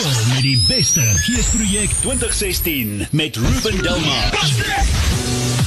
skool 0.00 0.32
met 0.34 0.42
die 0.42 0.58
beste 0.68 1.00
geesprojek 1.00 1.90
2016 2.00 3.06
met 3.10 3.36
Ruben 3.36 3.82
Delmar. 3.82 5.15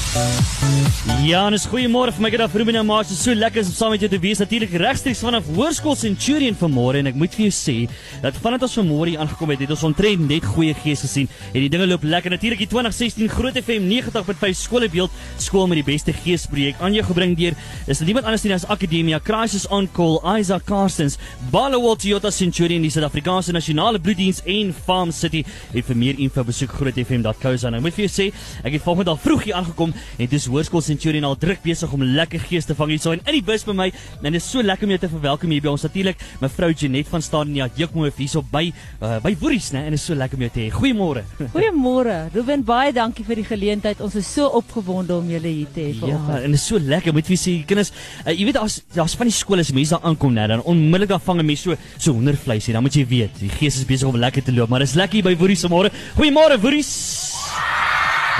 Ja, 0.09 1.43
en 1.45 1.53
is 1.53 1.67
goeiemôre 1.69 2.09
vir 2.15 2.23
my 2.23 2.29
gedagte 2.33 2.57
Ruben 2.57 2.77
en 2.79 2.85
Maas. 2.87 3.11
So 3.13 3.35
lekker 3.37 3.61
om 3.61 3.73
saam 3.75 3.91
met 3.93 4.01
jou 4.01 4.07
te 4.09 4.17
wees. 4.21 4.39
Natuurlik 4.41 4.71
regstreeks 4.81 5.19
vanaf 5.21 5.45
Hoërskool 5.53 5.93
Centurion 5.99 6.55
vanmôre 6.57 7.03
en 7.03 7.09
ek 7.11 7.17
moet 7.19 7.35
vir 7.37 7.45
jou 7.45 7.53
sê 7.53 7.75
dat 8.23 8.37
vandat 8.41 8.65
ons 8.65 8.77
vanmôre 8.79 9.11
hier 9.11 9.21
aangekom 9.21 9.53
het, 9.53 9.61
het 9.61 9.73
ons 9.75 9.83
omtrent 9.85 10.23
net 10.25 10.47
goeie 10.55 10.73
gees 10.81 11.03
gesien 11.05 11.29
en 11.51 11.59
die 11.61 11.69
dinge 11.69 11.85
loop 11.91 12.07
lekker. 12.07 12.33
Natuurlik 12.33 12.63
die 12.63 12.69
2016 12.71 13.29
Groot 13.29 13.59
FM 13.61 13.85
90.5 13.91 14.57
skoolbeeld 14.57 15.19
skool 15.37 15.69
met 15.69 15.83
die 15.83 15.85
beste 15.91 16.15
geesprojek 16.23 16.81
aan 16.81 16.97
jou 16.97 17.05
gebring 17.11 17.37
deur 17.37 17.53
is 17.85 18.01
niemand 18.01 18.25
anders 18.25 18.47
nie 18.47 18.55
as 18.57 18.65
Akademia 18.65 19.21
Crisis 19.21 19.67
on 19.69 19.91
Call, 19.93 20.17
Isaac 20.39 20.65
Carstens, 20.65 21.19
Ballowal 21.53 21.99
Toyota 22.01 22.33
Centurion, 22.33 22.81
die 22.81 22.93
Suid-Afrikaanse 22.95 23.53
Nasionale 23.53 24.01
Bloeddiens 24.01 24.41
en 24.49 24.73
Farm 24.73 25.13
City. 25.13 25.45
En 25.69 25.85
vir 25.85 26.01
meer 26.01 26.25
info 26.25 26.47
besoek 26.49 26.73
grootfm.co.za. 26.81 27.69
Nou 27.69 27.85
moet 27.85 27.97
vir 27.99 28.07
jou 28.07 28.13
sê, 28.15 28.29
ek 28.63 28.79
het 28.79 28.87
vanoggend 28.87 29.13
al 29.13 29.21
vroeg 29.21 29.47
hier 29.49 29.61
aangekom 29.61 29.93
en 30.17 30.27
dis 30.27 30.45
Hoërskool 30.45 30.81
Centurion 30.81 31.23
al 31.23 31.35
druk 31.37 31.61
besig 31.63 31.91
om 31.93 32.03
lekker 32.03 32.39
gees 32.39 32.65
te 32.65 32.75
vang 32.75 32.89
hierso 32.89 33.11
en 33.11 33.21
in 33.25 33.33
die 33.33 33.43
bus 33.45 33.63
by 33.65 33.73
my. 33.73 33.91
En 34.23 34.31
dit 34.31 34.41
is 34.41 34.49
so 34.51 34.61
lekker 34.61 34.83
om 34.87 34.89
jou 34.95 34.99
te 34.99 35.09
verwelkom 35.09 35.49
hier 35.51 35.61
by 35.61 35.69
ons 35.69 35.83
natuurlik. 35.83 36.17
Mevrou 36.41 36.71
Jenet 36.73 37.07
van 37.07 37.21
Stadion 37.21 37.55
ja, 37.55 37.67
Jekmoef 37.75 38.17
hierso 38.17 38.41
by 38.51 38.71
uh, 39.01 39.19
by 39.23 39.35
Woeries, 39.39 39.71
né? 39.71 39.85
En 39.85 39.91
dit 39.91 39.99
is 39.99 40.05
so 40.05 40.13
lekker 40.15 40.37
om 40.37 40.41
jou 40.47 40.51
te 40.51 40.59
hê. 40.59 40.69
Goeiemôre. 40.71 41.23
Goeiemôre. 41.55 42.17
Ruben, 42.33 42.63
baie 42.63 42.91
dankie 42.93 43.25
vir 43.25 43.35
die 43.35 43.45
geleentheid. 43.45 44.01
Ons 44.01 44.15
is 44.15 44.27
so 44.27 44.47
opgewonde 44.59 45.15
om 45.15 45.29
julle 45.29 45.47
hier 45.47 45.67
te 45.73 45.81
hê 45.81 45.93
Ja, 45.93 45.99
vanoggend. 46.17 46.43
en 46.43 46.51
dit 46.51 46.59
is 46.59 46.65
so 46.67 46.79
lekker. 46.79 47.13
Moet 47.13 47.27
jy 47.29 47.35
sê, 47.37 47.55
kinders, 47.65 47.91
uh, 48.25 48.31
jy 48.33 48.45
weet 48.49 48.57
as 48.57 48.81
daar's 48.95 49.15
van 49.15 49.27
die 49.27 49.35
skole 49.35 49.61
as 49.61 49.71
mense 49.71 49.91
daar 49.95 50.03
aankom, 50.09 50.33
né, 50.33 50.47
dan 50.47 50.61
onmiddellik 50.63 51.09
dan 51.09 51.19
vang 51.21 51.39
'n 51.39 51.45
mens 51.45 51.61
so 51.61 51.75
so 51.97 52.13
hondervleis 52.13 52.65
hier. 52.65 52.73
Dan 52.73 52.83
moet 52.83 52.93
jy 52.95 53.05
weet, 53.07 53.39
die 53.39 53.49
gees 53.49 53.77
is 53.77 53.85
besig 53.85 54.07
om 54.07 54.15
lekker 54.15 54.43
te 54.43 54.51
loop, 54.53 54.69
maar 54.69 54.79
dis 54.79 54.93
lekker 54.95 55.13
hier 55.21 55.23
by 55.23 55.35
Woeries 55.37 55.63
vanmôre. 55.65 55.91
Goeiemôre 56.17 56.59
Woeries. 56.61 56.91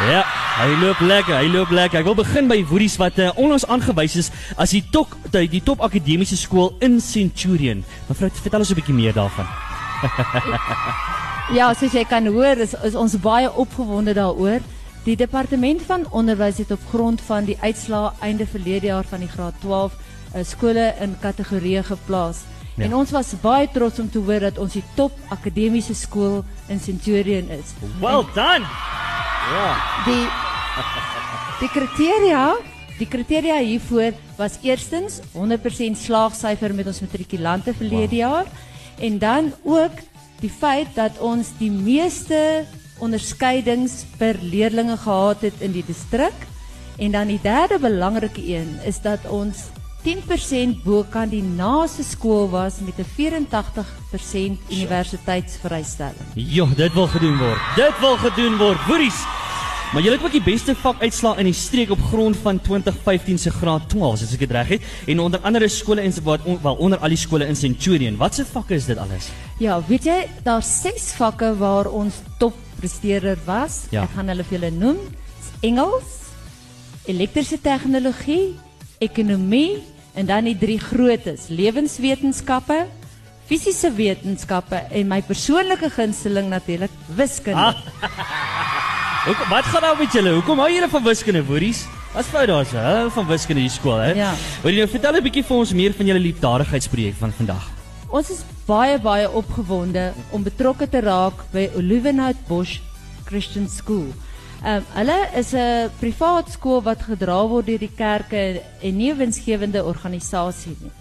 Ja, 0.10 0.24
hy 0.60 0.72
loop 0.82 1.00
lekker, 1.00 1.36
hy 1.38 1.48
loop 1.54 1.70
lekker. 1.72 2.02
Ek 2.02 2.08
wil 2.10 2.18
begin 2.20 2.50
by 2.52 2.60
Woeries 2.68 2.98
wat 3.00 3.20
uh, 3.20 3.30
onlangs 3.40 3.68
aangewys 3.72 4.18
is 4.20 4.32
as 4.60 4.74
die 4.76 4.84
top 4.92 5.14
die, 5.32 5.48
die 5.48 5.64
top 5.64 5.80
akademiese 5.86 6.38
skool 6.40 6.74
in 6.84 7.00
Centurion. 7.04 7.86
Mevrou, 8.10 8.30
vertel 8.44 8.66
ons 8.66 8.72
'n 8.72 8.80
bietjie 8.82 8.98
meer 8.98 9.16
daarvan. 9.16 9.48
Ja, 11.50 11.72
soos 11.74 11.96
jy 11.98 12.04
kan 12.06 12.28
hoor, 12.30 12.60
is, 12.62 12.76
is 12.86 12.94
ons 12.94 13.16
baie 13.18 13.50
opgewonde 13.50 14.14
daaroor. 14.14 14.62
Die 15.08 15.16
departement 15.18 15.82
van 15.82 16.04
onderwys 16.14 16.60
het 16.62 16.70
op 16.76 16.84
grond 16.92 17.22
van 17.26 17.48
die 17.48 17.56
uitslae 17.64 18.12
einde 18.22 18.46
verlede 18.46 18.92
jaar 18.92 19.08
van 19.10 19.24
die 19.24 19.32
graad 19.32 19.58
12 19.64 19.96
uh, 20.36 20.44
skole 20.46 20.94
in 21.02 21.16
kategorieë 21.24 21.82
geplaas. 21.88 22.44
Ja. 22.76 22.86
En 22.86 22.94
ons 23.00 23.10
was 23.12 23.34
baie 23.42 23.66
trots 23.74 23.98
om 24.00 24.12
te 24.14 24.22
hoor 24.22 24.46
dat 24.46 24.62
ons 24.62 24.78
die 24.78 24.86
top 24.96 25.16
akademiese 25.34 25.98
skool 25.98 26.44
in 26.70 26.80
Centurion 26.80 27.50
is. 27.50 27.74
Well 27.98 28.28
done. 28.36 28.70
Ja. 29.50 29.74
Die 30.06 30.49
die 31.60 31.70
kriteria, 31.74 32.44
die 33.00 33.08
kriteria 33.08 33.58
hiervoor 33.64 34.14
was 34.38 34.60
eerstens 34.64 35.22
100% 35.34 36.00
slaagsyfer 36.00 36.74
met 36.76 36.88
ons 36.88 37.02
matrikulante 37.04 37.74
verlede 37.74 38.20
wow. 38.20 38.24
jaar 38.24 38.46
en 39.00 39.18
dan 39.20 39.52
ook 39.64 40.04
die 40.40 40.52
feit 40.52 40.92
dat 40.96 41.20
ons 41.20 41.52
die 41.60 41.72
meeste 41.72 42.66
onderskeidings 43.00 44.04
per 44.20 44.40
leerlinge 44.42 44.98
gehad 44.98 45.44
het 45.48 45.62
in 45.64 45.76
die 45.76 45.84
distrik 45.88 46.48
en 47.00 47.12
dan 47.16 47.32
die 47.32 47.40
derde 47.44 47.80
belangrike 47.80 48.44
een 48.44 48.80
is 48.88 49.00
dat 49.04 49.24
ons 49.32 49.68
10% 50.04 50.80
bo 50.84 51.04
kan 51.12 51.32
die 51.32 51.44
naaste 51.44 52.04
skool 52.04 52.48
was 52.50 52.80
met 52.80 52.96
'n 53.00 53.08
84% 53.16 54.60
universiteitsvrystelling. 54.72 56.28
Ja, 56.36 56.66
dit 56.66 56.94
wil 56.94 57.08
gedoen 57.08 57.38
word. 57.38 57.60
Dit 57.76 58.00
wil 58.00 58.18
gedoen 58.18 58.58
word. 58.58 58.86
Woeries. 58.88 59.20
Maar 59.90 60.04
jy 60.06 60.12
het 60.14 60.22
ook 60.22 60.36
die 60.36 60.46
beste 60.46 60.76
vak 60.78 61.00
uitslaa 61.02 61.40
in 61.42 61.48
die 61.50 61.58
streek 61.58 61.90
op 61.90 62.02
grond 62.12 62.38
van 62.44 62.60
2015 62.62 63.40
se 63.42 63.50
graad 63.50 63.88
12, 63.90 64.22
as 64.22 64.34
ek 64.36 64.44
dit 64.44 64.52
reg 64.54 64.74
het, 64.76 64.84
en 65.10 65.22
onder 65.24 65.42
andere 65.50 65.66
skole 65.74 66.04
en 66.06 66.14
wat 66.28 66.44
on, 66.46 66.60
wel 66.62 66.76
onder 66.86 67.02
al 67.02 67.10
die 67.10 67.18
skole 67.18 67.48
in 67.50 67.58
Centurion. 67.58 68.20
Wat 68.20 68.38
se 68.38 68.46
vakke 68.46 68.78
is 68.78 68.86
dit 68.86 69.02
alles? 69.02 69.32
Ja, 69.58 69.80
weet 69.88 70.06
jy, 70.06 70.18
daar's 70.46 70.70
ses 70.84 71.08
vakke 71.18 71.56
waar 71.58 71.90
ons 71.90 72.20
toppresteerder 72.38 73.42
was. 73.48 73.88
Ja. 73.90 74.04
Ek 74.06 74.14
gaan 74.14 74.30
hulle 74.30 74.46
vir 74.46 74.60
julle 74.60 74.72
noem. 74.78 75.02
Engels, 75.66 76.14
elektriese 77.10 77.58
tegnologie, 77.58 78.54
ekonomie 79.02 79.80
en 80.14 80.30
dan 80.30 80.46
die 80.52 80.58
drie 80.58 80.78
grootes: 80.84 81.48
lewenswetenskappe, 81.50 82.84
fisiese 83.50 83.90
wetenskappe 83.98 84.86
en 84.94 85.10
my 85.10 85.24
persoonlike 85.26 85.90
gunsteling 85.98 86.54
natuurlik 86.54 86.94
wiskunde. 87.18 87.74
Ah. 87.74 88.86
Hoekom 89.30 89.50
wat 89.50 89.68
gaan 89.70 89.84
nou 89.86 89.98
met 89.98 90.14
julle? 90.14 90.32
Hoekom 90.34 90.58
hou 90.58 90.68
julle 90.74 90.88
van 90.90 91.04
wiskunde, 91.06 91.44
Woeries? 91.46 91.84
Wat 92.16 92.26
vrou 92.26 92.46
daar 92.50 92.66
se, 92.66 92.84
van 93.14 93.28
wiskunde 93.30 93.62
hier 93.62 93.70
skool, 93.70 94.00
hè? 94.02 94.14
Ja. 94.18 94.32
Wil 94.64 94.74
jy 94.74 94.80
nou 94.82 94.90
vertel 94.90 95.18
'n 95.20 95.22
bietjie 95.22 95.44
vir 95.46 95.58
ons 95.58 95.74
meer 95.74 95.94
van 95.94 96.06
julle 96.10 96.20
liefdadigheidsprojek 96.20 97.14
van 97.20 97.32
vandag? 97.38 97.68
Ons 98.10 98.32
is 98.34 98.40
baie 98.66 98.98
baie 98.98 99.30
opgewonde 99.30 100.14
om 100.32 100.44
betrokke 100.44 100.90
te 100.90 101.02
raak 101.06 101.46
by 101.54 101.70
Olivenhout 101.76 102.42
Bosch 102.48 102.80
Christian 103.26 103.70
School. 103.70 104.08
Um, 104.66 104.82
hulle 104.98 105.20
is 105.36 105.54
'n 105.54 105.92
privaat 106.00 106.50
skool 106.50 106.82
wat 106.82 107.04
gedra 107.04 107.48
word 107.48 107.66
deur 107.66 107.80
die 107.80 107.96
kerke 107.96 108.62
en 108.82 108.98
nie 108.98 109.12
'n 109.14 109.18
winsgewende 109.18 109.84
organisasie 109.84 110.76
nie. 110.82 110.92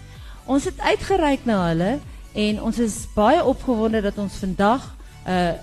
Ons 0.45 0.65
het 0.65 0.79
uitgereik 0.79 1.45
na 1.45 1.67
hulle 1.67 1.99
en 2.33 2.61
ons 2.61 2.77
is 2.77 3.07
baie 3.15 3.43
opgewonde 3.43 4.01
dat 4.01 4.17
ons 4.17 4.37
vandag 4.37 4.93
'n 5.25 5.31
uh, 5.31 5.53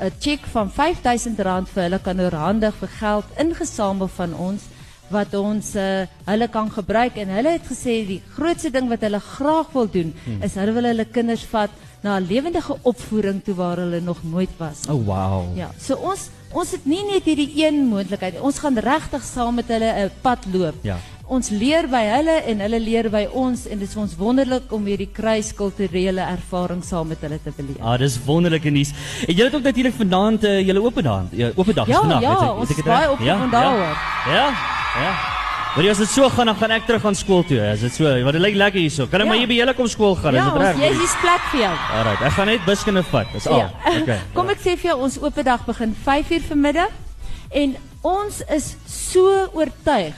'n 0.00 0.12
cheque 0.20 0.48
van 0.52 0.70
R5000 0.70 1.68
vir 1.72 1.82
hulle 1.82 1.98
kan 1.98 2.20
oorhandig 2.20 2.74
vir 2.80 2.88
geld 2.88 3.24
ingesamel 3.38 4.08
van 4.08 4.34
ons 4.34 4.62
wat 5.08 5.34
ons 5.38 5.74
uh, 5.78 6.04
hulle 6.26 6.48
kan 6.48 6.70
gebruik 6.70 7.16
en 7.16 7.28
hulle 7.28 7.52
het 7.56 7.66
gesê 7.70 8.06
die 8.06 8.22
grootste 8.34 8.70
ding 8.74 8.88
wat 8.88 9.04
hulle 9.06 9.20
graag 9.20 9.68
wil 9.72 9.86
doen 9.90 10.14
hmm. 10.24 10.42
is 10.42 10.54
hulle 10.58 10.74
wil 10.74 10.88
hulle 10.90 11.04
kinders 11.04 11.44
vat 11.52 11.70
na 12.02 12.18
'n 12.18 12.26
lewendige 12.26 12.76
opvoeding 12.82 13.42
toe 13.44 13.54
waar 13.54 13.76
hulle 13.76 14.00
nog 14.00 14.20
nooit 14.22 14.50
was. 14.58 14.86
nie. 14.86 14.94
Oh 14.94 15.06
wow. 15.06 15.56
Ja, 15.56 15.70
so 15.78 15.94
ons 15.94 16.28
ons 16.52 16.70
het 16.70 16.84
nie 16.86 17.02
net 17.04 17.24
hierdie 17.24 17.50
een 17.64 17.86
moontlikheid. 17.88 18.40
Ons 18.40 18.58
gaan 18.58 18.78
regtig 18.78 19.22
saam 19.24 19.54
met 19.54 19.68
hulle 19.68 19.90
'n 20.04 20.10
pad 20.22 20.46
loop. 20.52 20.74
Ja. 20.82 20.98
Ons 21.28 21.48
leer 21.50 21.88
by 21.90 22.04
hulle 22.06 22.34
en 22.52 22.60
hulle 22.62 22.78
leer 22.78 23.08
by 23.10 23.24
ons 23.34 23.64
en 23.66 23.78
dit 23.80 23.88
is 23.88 23.94
vir 23.96 24.02
ons 24.04 24.12
wonderlik 24.20 24.70
om 24.76 24.84
hierdie 24.86 25.08
kruiskulturele 25.10 26.22
ervaring 26.22 26.84
saam 26.86 27.08
met 27.10 27.18
hulle 27.26 27.38
te 27.42 27.50
beleef. 27.56 27.80
Ah, 27.82 27.96
dis 27.98 28.14
wonderlike 28.28 28.70
nuus. 28.70 28.92
En 29.26 29.34
julle 29.34 29.48
het 29.50 29.56
ook 29.58 29.64
natuurlik 29.66 29.96
vanaand 29.98 30.44
uh, 30.46 30.60
julle 30.62 30.82
oop 30.84 31.00
dag, 31.02 31.24
ja, 31.34 31.48
oop 31.56 31.72
dag 31.74 31.88
Ja, 31.90 32.00
vandag, 32.04 32.20
ja, 32.22 32.30
weet 32.36 32.42
ek- 32.42 32.60
ons 32.60 32.68
weet 32.68 32.70
ek 32.70 32.70
is 32.70 32.76
dit 32.76 32.86
reg? 32.86 32.94
baie 32.94 33.10
opgewonde 33.16 33.50
daaroor. 33.56 33.96
Ja. 34.30 34.36
Ja. 34.36 34.46
ja. 35.02 35.14
Maar 35.76 35.88
as 35.90 35.98
dit 35.98 36.08
so 36.08 36.28
gaan 36.32 36.46
dan 36.46 36.56
gaan 36.56 36.70
ek 36.70 36.86
terug 36.86 37.04
aan 37.04 37.14
skool 37.18 37.42
toe. 37.44 37.58
As 37.72 37.80
dit 37.84 37.92
so, 37.92 38.04
want 38.06 38.32
dit 38.32 38.40
lyk 38.46 38.54
lekker 38.54 38.80
hierso. 38.80 39.06
Kan 39.10 39.20
ek 39.20 39.26
Ja. 39.26 39.28
maar 39.32 39.36
hier 39.42 39.48
by 39.50 39.58
julle 39.58 39.74
kom 39.74 39.86
skool 39.92 40.14
gaan, 40.14 40.34
Ja, 40.34 40.46
is 40.46 40.52
dit 40.52 40.62
ons, 40.62 40.62
reg? 40.62 40.78
jy 40.78 41.02
is 41.04 41.16
plek 41.20 41.42
vir 41.50 41.60
jou. 41.60 41.74
Alright, 41.98 42.22
ek 42.22 42.32
gaan 42.38 42.46
net 42.46 42.64
wiskunde 42.70 43.02
vat. 43.10 43.26
Dis 43.34 43.46
al. 43.46 43.58
Ja. 43.58 43.70
Okay. 44.00 44.18
Kom 44.38 44.48
ek 44.48 44.58
sê 44.62 44.76
vir 44.78 44.90
jou 44.94 44.96
ons 45.02 45.18
oop 45.20 45.42
dag 45.44 45.66
begin 45.66 45.92
5uur 46.06 46.42
vanmiddag 46.48 46.90
en 47.50 47.76
ons 48.02 48.40
is 48.54 48.76
so 48.86 49.26
oortuig 49.52 50.14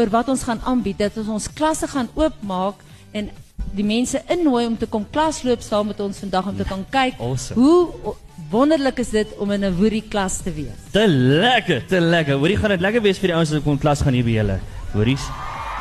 oor 0.00 0.10
wat 0.12 0.32
ons 0.32 0.42
gaan 0.48 0.60
aanbied 0.64 0.98
dat 1.04 1.16
ons 1.20 1.28
ons 1.36 1.48
klasse 1.52 1.88
gaan 1.92 2.08
oopmaak 2.18 2.80
en 3.12 3.28
die 3.76 3.84
mense 3.86 4.18
innooi 4.32 4.64
om 4.66 4.76
te 4.80 4.88
kom 4.90 5.04
klasloop 5.14 5.62
saam 5.62 5.90
met 5.92 6.00
ons 6.02 6.18
vandag 6.24 6.48
om 6.50 6.56
te 6.58 6.66
kan 6.66 6.82
kyk 6.90 7.20
Awesome. 7.20 7.60
hoe 7.60 8.14
wonderlik 8.50 8.98
is 8.98 9.12
dit 9.14 9.36
om 9.38 9.50
in 9.54 9.64
'n 9.64 9.76
woerie 9.76 10.02
klas 10.02 10.40
te 10.42 10.50
wees. 10.52 10.80
Te 10.90 11.06
lekker, 11.06 11.86
te 11.86 12.00
lekker. 12.00 12.34
Hoorie 12.34 12.56
gaan 12.56 12.70
dit 12.70 12.80
lekker 12.80 13.02
wees 13.02 13.18
vir 13.18 13.28
die 13.28 13.36
ouens 13.36 13.50
wat 13.50 13.62
kom 13.62 13.78
klas 13.78 14.02
gaan 14.02 14.12
hier 14.12 14.24
by 14.24 14.30
julle. 14.30 14.58
Hoories? 14.92 15.22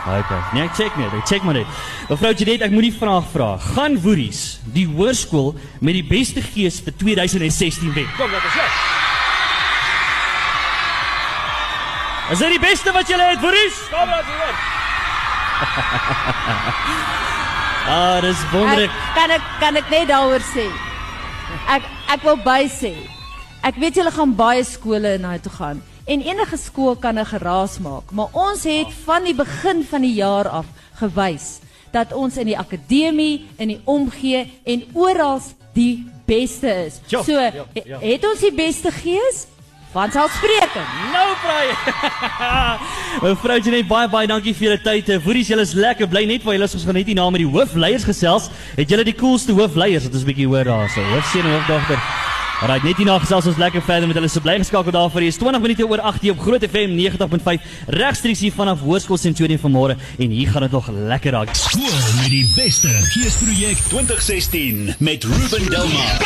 Okay. 0.06 0.42
Nee, 0.54 0.64
ek 0.64 0.76
check 0.76 0.96
net. 0.98 1.12
Ek 1.14 1.26
check 1.26 1.44
maar 1.44 1.54
net. 1.54 1.66
Mevrou 2.10 2.34
Jedet, 2.34 2.62
ek 2.62 2.72
moet 2.72 2.84
die 2.84 2.94
vraag 3.00 3.26
vra. 3.34 3.58
Gaan 3.58 3.98
Woeries 4.02 4.60
die 4.74 4.86
hoërskool 4.88 5.56
met 5.82 5.94
die 5.94 6.04
beste 6.04 6.42
gees 6.42 6.80
vir 6.80 6.94
2016 6.98 7.94
wen? 7.94 8.08
Kom, 8.18 8.32
laat 8.32 8.44
ons 8.46 8.54
ja. 8.56 8.99
Is 12.30 12.38
dit 12.38 12.52
die 12.54 12.62
beste 12.62 12.92
wat 12.94 13.10
julle 13.10 13.26
het, 13.26 13.40
Woeries? 13.42 13.78
Kom 13.94 14.10
laat 14.10 14.28
ons 14.28 14.38
hoor. 14.38 14.58
ah, 17.90 18.18
dis 18.22 18.44
wonderlik. 18.52 18.94
Ek, 18.94 19.08
kan 19.18 19.34
ek 19.34 19.48
kan 19.60 19.80
ek 19.82 19.88
net 19.90 20.12
daaroor 20.12 20.46
sê. 20.52 20.68
Ek 21.74 21.88
ek 22.14 22.28
wil 22.28 22.38
by 22.46 22.68
sê. 22.70 22.94
Ek 23.66 23.80
weet 23.82 23.98
julle 23.98 24.14
gaan 24.14 24.36
baie 24.38 24.62
skole 24.64 25.18
na 25.22 25.34
toe 25.42 25.56
gaan 25.58 25.82
en 26.10 26.22
enige 26.26 26.58
skool 26.58 26.96
kan 26.98 27.18
'n 27.20 27.26
geraas 27.26 27.78
maak, 27.80 28.12
maar 28.12 28.30
ons 28.34 28.64
het 28.64 28.94
van 29.06 29.24
die 29.24 29.36
begin 29.36 29.84
van 29.86 30.02
die 30.02 30.14
jaar 30.14 30.48
af 30.50 30.66
gewys 31.02 31.60
dat 31.92 32.14
ons 32.14 32.38
in 32.38 32.46
die 32.46 32.58
akademie, 32.58 33.46
in 33.58 33.68
die 33.68 33.82
omgee 33.86 34.46
en 34.64 34.86
oral 34.94 35.42
die 35.74 36.06
beste 36.26 36.70
is. 36.86 37.02
Ja, 37.08 37.24
so 37.24 37.32
ja, 37.32 37.66
ja. 37.74 38.00
het 38.00 38.26
ons 38.26 38.40
die 38.40 38.54
beste 38.54 38.92
gees? 38.92 39.46
Want 39.92 40.14
sal 40.14 40.30
spreek. 40.30 40.76
Nou 41.14 41.30
praai. 41.42 41.68
Mevrou 43.24 43.58
Jenet, 43.58 43.88
baie 43.90 44.10
baie 44.12 44.30
dankie 44.30 44.54
vir 44.54 44.68
julle 44.68 44.82
tyd. 44.86 45.10
Woeries, 45.26 45.50
julle 45.50 45.66
is 45.66 45.74
lekker. 45.74 46.10
Bly 46.12 46.28
net 46.30 46.46
waar 46.46 46.54
julle 46.58 46.70
is. 46.70 46.76
Ons 46.78 46.86
gaan 46.86 46.98
net 47.00 47.10
hier 47.10 47.18
na 47.18 47.26
met 47.34 47.42
die 47.42 47.50
hoofleiers 47.50 48.06
gesels. 48.06 48.52
Het 48.78 48.94
julle 48.94 49.08
die 49.08 49.18
coolste 49.18 49.56
hoofleiers 49.58 50.06
wat 50.06 50.14
ons 50.14 50.24
'n 50.24 50.30
bietjie 50.30 50.50
hoor 50.50 50.66
daarso? 50.70 51.02
Hoofseun 51.14 51.46
en 51.46 51.54
hoofdogter. 51.58 52.00
Alraai, 52.60 52.84
net 52.84 52.98
hierna 53.00 53.14
gesels 53.24 53.46
ons 53.48 53.58
lekker 53.58 53.82
verder 53.82 54.08
met 54.08 54.18
hulle. 54.20 54.28
So 54.30 54.44
bly 54.44 54.58
geskakel 54.60 54.92
daar 54.92 55.10
vir 55.10 55.22
hier. 55.22 55.32
Is 55.32 55.38
20 55.40 55.62
minute 55.64 55.88
oor 55.88 56.02
8 56.12 56.22
hier 56.22 56.34
op 56.36 56.40
Groot 56.44 56.64
FM 56.68 56.92
90.5 57.00 57.62
regstreeks 57.88 58.40
hier 58.46 58.52
vanaf 58.52 58.84
Hoërskool 58.84 59.18
Centurion 59.18 59.58
vanmôre 59.58 59.96
en 60.20 60.30
hier 60.30 60.50
gaan 60.52 60.62
dit 60.68 60.72
nog 60.72 60.90
lekker 60.92 61.32
raak. 61.32 61.56
Skool 61.56 61.98
met 62.20 62.30
die 62.30 62.52
beste 62.56 62.92
geesprojek 63.16 63.78
2016 63.90 64.96
met 65.00 65.24
Ruben 65.24 65.66
Delmar. 65.72 66.18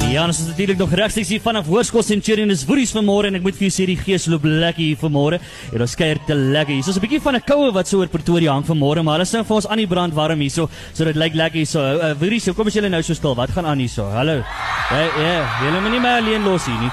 Ja, 0.00 0.22
ons 0.24 0.38
is 0.40 0.46
natuurlik 0.48 0.78
nog 0.80 0.92
regstreeks 0.96 1.28
hier 1.34 1.40
vanaf 1.44 1.66
Hoërskool 1.68 2.04
Centurion. 2.04 2.48
Dis 2.48 2.62
woeries 2.64 2.94
vanmôre 2.96 3.28
en 3.28 3.36
ek 3.36 3.42
moet 3.44 3.56
vir 3.58 3.66
jou 3.66 3.72
sê 3.74 3.84
die 3.90 3.96
gees 4.00 4.24
loop 4.30 4.46
lekker 4.48 4.80
hier 4.80 4.96
vanmôre. 4.96 5.36
En 5.68 5.84
ons 5.84 5.96
kuier 5.98 6.16
te 6.24 6.32
lekker. 6.32 6.72
Hier's 6.78 6.96
'n 6.96 7.00
bietjie 7.00 7.20
van 7.20 7.36
'n 7.36 7.44
koue 7.44 7.72
wat 7.72 7.88
so 7.88 7.98
oor 7.98 8.08
Pretoria 8.08 8.52
hang 8.52 8.64
vanmôre, 8.64 9.04
maar 9.04 9.18
hulle 9.18 9.26
sing 9.26 9.44
vir 9.44 9.56
ons 9.56 9.66
aan 9.66 9.76
die 9.76 9.86
brand 9.86 10.14
warm 10.14 10.40
hierso, 10.40 10.70
so 10.94 11.04
dit 11.04 11.16
lyk 11.16 11.34
lekker 11.34 11.58
hierso. 11.58 11.80
Uh, 11.80 12.14
woeries, 12.14 12.46
hoekom 12.46 12.66
is 12.68 12.74
julle 12.74 12.88
nou 12.88 13.02
so 13.02 13.12
stil? 13.14 13.34
Wat 13.34 13.50
gaan 13.50 13.66
aan 13.66 13.78
hierso? 13.78 14.08
Hallo. 14.08 14.42
Ja, 14.90 15.02
ja, 15.18 15.60
julle 15.64 15.80
moet 15.80 15.90
nie 15.90 16.00
my 16.00 16.16
alleen 16.18 16.42
los 16.42 16.64
hier 16.64 16.80
nie. 16.80 16.90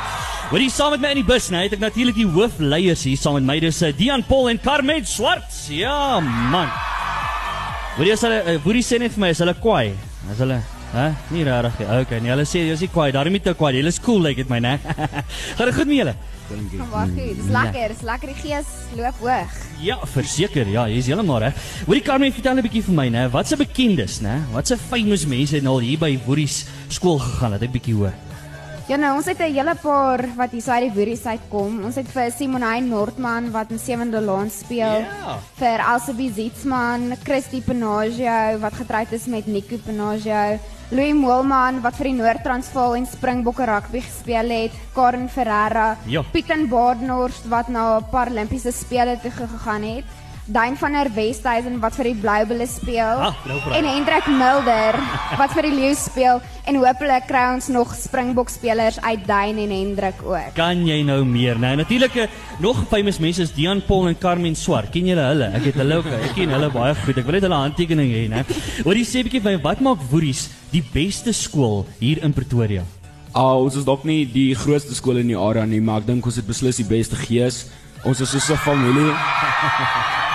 Wat 0.52 0.62
is 0.62 0.76
saam 0.76 0.92
met 0.92 1.02
my 1.02 1.08
in 1.10 1.26
die 1.26 1.34
bus, 1.34 1.50
nee, 1.50 1.64
het 1.64 1.74
ek 1.74 1.80
natuurlik 1.80 2.16
die 2.16 2.28
hoofleiers 2.28 3.04
hier 3.04 3.18
saam 3.18 3.34
met 3.36 3.44
my. 3.44 3.60
Dis 3.60 3.82
uh, 3.82 3.94
Dian 3.96 4.24
Paul 4.24 4.50
en 4.50 4.60
Carmen 4.60 5.06
Swarts. 5.06 5.70
Ja, 5.70 6.20
man. 6.20 6.68
Woerie, 7.96 8.14
as 8.14 8.22
hulle 8.22 8.44
uh, 8.46 8.60
woerie 8.64 8.84
sê 8.84 9.00
net 9.00 9.12
vir 9.12 9.20
my, 9.22 9.30
is 9.30 9.40
hulle 9.40 9.54
kwaai? 9.54 9.94
Is 10.32 10.38
hulle 10.40 10.79
Hæ? 10.90 11.14
Nie 11.30 11.44
regtig 11.46 11.80
nie. 11.86 11.88
Okay, 12.02 12.20
nee, 12.20 12.32
hulle 12.34 12.46
sê 12.50 12.64
jy's 12.66 12.82
nie 12.82 12.90
kwaai. 12.90 13.12
Daarom 13.14 13.36
nie 13.36 13.42
te 13.46 13.54
kwaai. 13.54 13.76
Julle 13.78 13.92
is 13.94 14.00
cool, 14.02 14.24
lyk 14.26 14.40
like 14.40 14.44
dit 14.44 14.50
my, 14.50 14.60
né? 14.64 14.80
Gaan 15.58 15.70
dit 15.70 15.76
goed 15.76 15.90
met 15.92 16.00
julle? 16.00 16.16
Wag 16.90 17.12
goed, 17.14 17.36
dis 17.38 17.50
lekker, 17.54 17.92
dis 17.94 18.02
lekker 18.08 18.32
die 18.32 18.38
gees 18.40 18.72
loop 18.98 19.20
hoog. 19.22 19.60
Ja, 19.86 20.00
verseker. 20.16 20.72
Ja, 20.74 20.88
jy's 20.90 21.12
heeltemal 21.12 21.44
reg. 21.46 21.60
Hoorie 21.86 22.02
Carmen, 22.02 22.34
vertel 22.34 22.58
'n 22.58 22.66
bietjie 22.66 22.82
vir 22.88 22.96
my, 22.98 23.08
né? 23.14 23.28
Wat 23.30 23.48
se 23.48 23.56
bekendes, 23.60 24.18
né? 24.26 24.40
Wat 24.52 24.68
se 24.68 24.78
famous 24.78 25.28
mense 25.30 25.56
het 25.56 25.64
nou 25.64 25.78
al 25.78 25.86
hier 25.86 26.02
by 26.02 26.18
Woeries 26.26 26.66
skool 26.90 27.20
gegaan? 27.22 27.54
Laat 27.54 27.70
ek 27.70 27.76
bietjie 27.78 27.94
hoor. 27.94 28.18
Ja 28.90 28.98
nou, 28.98 29.12
ons 29.20 29.28
het 29.30 29.38
'n 29.38 29.54
hele 29.54 29.76
paar 29.76 30.26
wat 30.36 30.50
hier 30.50 30.70
uit 30.70 30.82
die 30.82 30.94
Woeries 30.94 31.26
uitkom. 31.26 31.84
Ons 31.86 31.96
het 31.96 32.08
vir 32.08 32.32
Simonay 32.32 32.80
Noordman 32.80 33.52
wat 33.52 33.70
in 33.72 33.78
Sewende 33.80 34.20
Laan 34.20 34.50
speel. 34.50 35.06
Ja. 35.06 35.38
Vir 35.60 35.80
Elsabie 35.80 36.34
Zietsman, 36.34 37.14
Christy 37.24 37.62
Penagio 37.62 38.58
wat 38.60 38.74
getroud 38.74 39.12
is 39.12 39.26
met 39.28 39.46
Nico 39.46 39.78
Penagio. 39.86 40.58
Louis 40.90 41.14
Moelman 41.14 41.82
wat 41.82 41.96
vir 41.96 42.04
die 42.06 42.14
Noord-Transvaal 42.14 42.96
en 42.96 43.06
Springbokke 43.06 43.66
rugby 43.66 44.02
gespeel 44.02 44.50
het, 44.50 44.72
Karen 44.94 45.30
Ferreira, 45.30 45.98
Ja. 46.06 46.24
Piet 46.32 46.50
en 46.50 46.68
Badenhorst 46.68 47.48
wat 47.48 47.68
na 47.68 47.98
'n 48.00 48.06
Paralimpiese 48.10 48.72
spele 48.72 49.20
toe 49.22 49.32
gegaan 49.32 49.84
het, 49.84 50.06
Duin 50.50 50.76
van 50.82 50.94
der 50.98 51.10
Westhuizen 51.14 51.76
wat 51.80 51.94
vir 51.94 52.08
die 52.10 52.16
Blue 52.18 52.46
Bulls 52.50 52.72
speel 52.80 53.20
Ah, 53.22 53.34
Bulls. 53.46 53.76
en 53.78 53.86
Hendrik 53.86 54.26
Mulder 54.28 54.98
wat 55.42 55.52
vir 55.54 55.68
die 55.68 55.76
Leeu's 55.78 56.02
speel 56.10 56.42
en 56.66 56.76
hopelik 56.82 57.28
kry 57.30 57.44
ons 57.54 57.68
nog 57.70 57.94
Springbok 57.94 58.50
spelers 58.50 58.98
uit 59.02 59.28
Duin 59.28 59.58
en 59.62 59.70
Hendrik 59.70 60.24
ook. 60.26 60.54
Kan 60.58 60.82
jy 60.88 61.04
nou 61.06 61.24
meer? 61.26 61.60
Nou 61.60 61.76
natuurlik 61.78 62.16
eh, 62.16 62.28
nog 62.60 62.82
famous 62.90 63.20
mense 63.22 63.42
is 63.46 63.54
Dian 63.54 63.82
Paul 63.86 64.08
en 64.10 64.18
Carmen 64.18 64.56
Swart. 64.56 64.90
Ken 64.92 65.06
julle 65.06 65.22
hulle? 65.22 65.52
Ek 65.54 65.70
het 65.70 65.76
hulle 65.76 65.98
ook. 66.02 66.06
Ek 66.06 66.34
ken 66.36 66.50
hulle 66.50 66.70
baie 66.74 66.96
goed. 67.06 67.18
Ek 67.18 67.26
wil 67.30 67.38
net 67.38 67.44
hulle 67.46 67.56
handtekening 67.62 68.10
hê, 68.12 68.24
né? 68.30 68.44
Hoorie 68.84 69.06
sê 69.06 69.20
'n 69.22 69.30
bietjie 69.30 69.42
vir 69.42 69.52
my, 69.58 69.62
wat 69.62 69.82
maak 69.82 70.00
Woeries 70.10 70.50
die 70.72 70.82
beste 70.94 71.32
skool 71.34 71.86
hier 72.00 72.24
in 72.24 72.34
Pretoria? 72.34 72.84
Ah, 73.34 73.54
ons 73.58 73.76
is 73.76 73.86
dalk 73.86 74.04
nie 74.04 74.26
die 74.26 74.56
grootste 74.56 74.96
skool 74.96 75.18
in 75.18 75.28
die 75.28 75.38
area 75.38 75.66
nie, 75.66 75.80
maar 75.80 76.02
ek 76.02 76.08
dink 76.08 76.26
ons 76.26 76.36
het 76.36 76.48
beslis 76.48 76.78
die 76.78 76.90
beste 76.90 77.16
gees. 77.16 77.68
Ons 78.04 78.22
is 78.22 78.30
soos 78.32 78.50
'n 78.50 78.58
familie. 78.58 79.14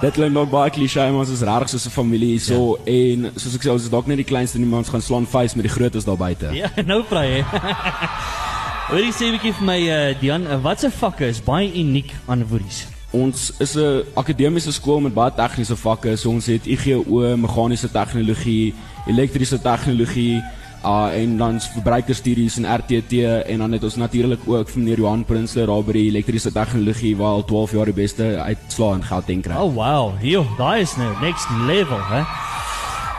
Dit 0.00 0.12
klink 0.12 0.32
nog 0.32 0.50
baie 0.50 0.70
klise, 0.70 1.00
maar 1.00 1.24
ons 1.24 1.32
is 1.34 1.42
regtig 1.46 1.68
soos 1.68 1.86
'n 1.86 1.90
familie 1.90 2.28
hierso 2.36 2.78
ja. 2.84 2.92
en 2.92 3.32
soos 3.36 3.54
ek 3.54 3.64
sê, 3.64 3.70
ons 3.70 3.82
is 3.82 3.90
dalk 3.90 4.06
nie 4.06 4.16
die 4.16 4.24
kleinste 4.24 4.58
nie, 4.58 4.66
maar 4.66 4.78
ons 4.84 4.88
gaan 4.88 5.02
slaan 5.02 5.26
face 5.26 5.56
met 5.56 5.66
die 5.68 5.72
grootes 5.72 6.04
daar 6.04 6.16
buite. 6.16 6.50
Ja, 6.52 6.70
nou 6.84 7.02
vra 7.08 7.24
jy. 7.24 7.44
Hoorie 8.90 9.12
sê 9.12 9.28
'n 9.28 9.36
bietjie 9.36 9.52
vir 9.54 9.66
my 9.66 9.80
uh, 9.86 10.20
Dian, 10.20 10.46
uh, 10.46 10.62
wat 10.62 10.80
se 10.80 10.90
vakke 10.90 11.26
is 11.26 11.42
baie 11.42 11.70
uniek 11.72 12.10
aan 12.26 12.46
Woeries? 12.48 12.86
Ons 13.12 13.52
is 13.58 13.76
'n 13.76 14.02
akademiese 14.14 14.72
skool 14.72 15.00
met 15.00 15.14
baie 15.14 15.32
tegniese 15.34 15.76
vakke. 15.76 16.16
So 16.16 16.30
ons 16.30 16.46
het 16.46 16.66
IGO, 16.66 17.36
meganiese 17.36 17.90
tegnologie, 17.90 18.74
elektriese 19.06 19.58
tegnologie, 19.60 20.42
uh 20.84 21.08
en 21.12 21.36
dan 21.36 21.60
verbruikerstudies 21.60 22.56
en 22.56 22.64
RTT 22.76 23.12
en 23.46 23.58
dan 23.58 23.72
het 23.72 23.84
ons 23.84 23.96
natuurlik 23.96 24.40
ook 24.46 24.68
van 24.68 24.82
meneer 24.82 24.98
Johan 24.98 25.24
Prinsloo 25.24 25.66
daar 25.66 25.84
by 25.84 25.92
die 25.92 26.08
elektriese 26.08 26.52
tegnologie 26.52 27.16
waar 27.16 27.36
al 27.40 27.44
12 27.44 27.72
jaar 27.72 27.84
die 27.84 27.94
beste 27.94 28.24
uitslaa 28.40 28.94
in 28.94 29.04
Gauteng 29.04 29.42
kry. 29.42 29.54
Oh 29.60 29.74
wow, 29.74 30.14
hier, 30.20 30.44
daai 30.58 30.80
is 30.80 30.96
nou 30.96 31.12
next 31.20 31.48
level, 31.66 32.00
hè. 32.10 32.22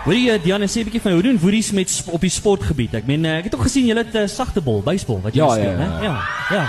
Hoorie 0.06 0.31
uh, 0.34 0.40
Dian, 0.44 0.62
sê 0.66 0.81
'n 0.81 0.84
bietjie 0.90 1.02
van 1.02 1.12
hoe 1.12 1.22
doen 1.22 1.38
Woeries 1.38 1.72
met 1.72 2.04
op 2.10 2.22
die 2.22 2.30
sportgebied? 2.34 2.94
Ek 2.94 3.06
meen 3.06 3.24
uh, 3.25 3.38
ek 3.38 3.44
het 3.44 3.56
ook 3.56 3.68
gesien 3.69 3.86
julle 3.86 4.02
het 4.02 4.16
uh, 4.16 4.25
sagte 4.28 4.62
bal, 4.62 4.81
baseball 4.81 5.22
wat 5.22 5.34
jy 5.36 5.44
Ja, 5.44 5.50
speel, 5.50 5.72
ja, 5.72 5.78
hè? 5.78 5.86
ja. 5.86 6.02
Ja. 6.02 6.16
Ja. 6.50 6.66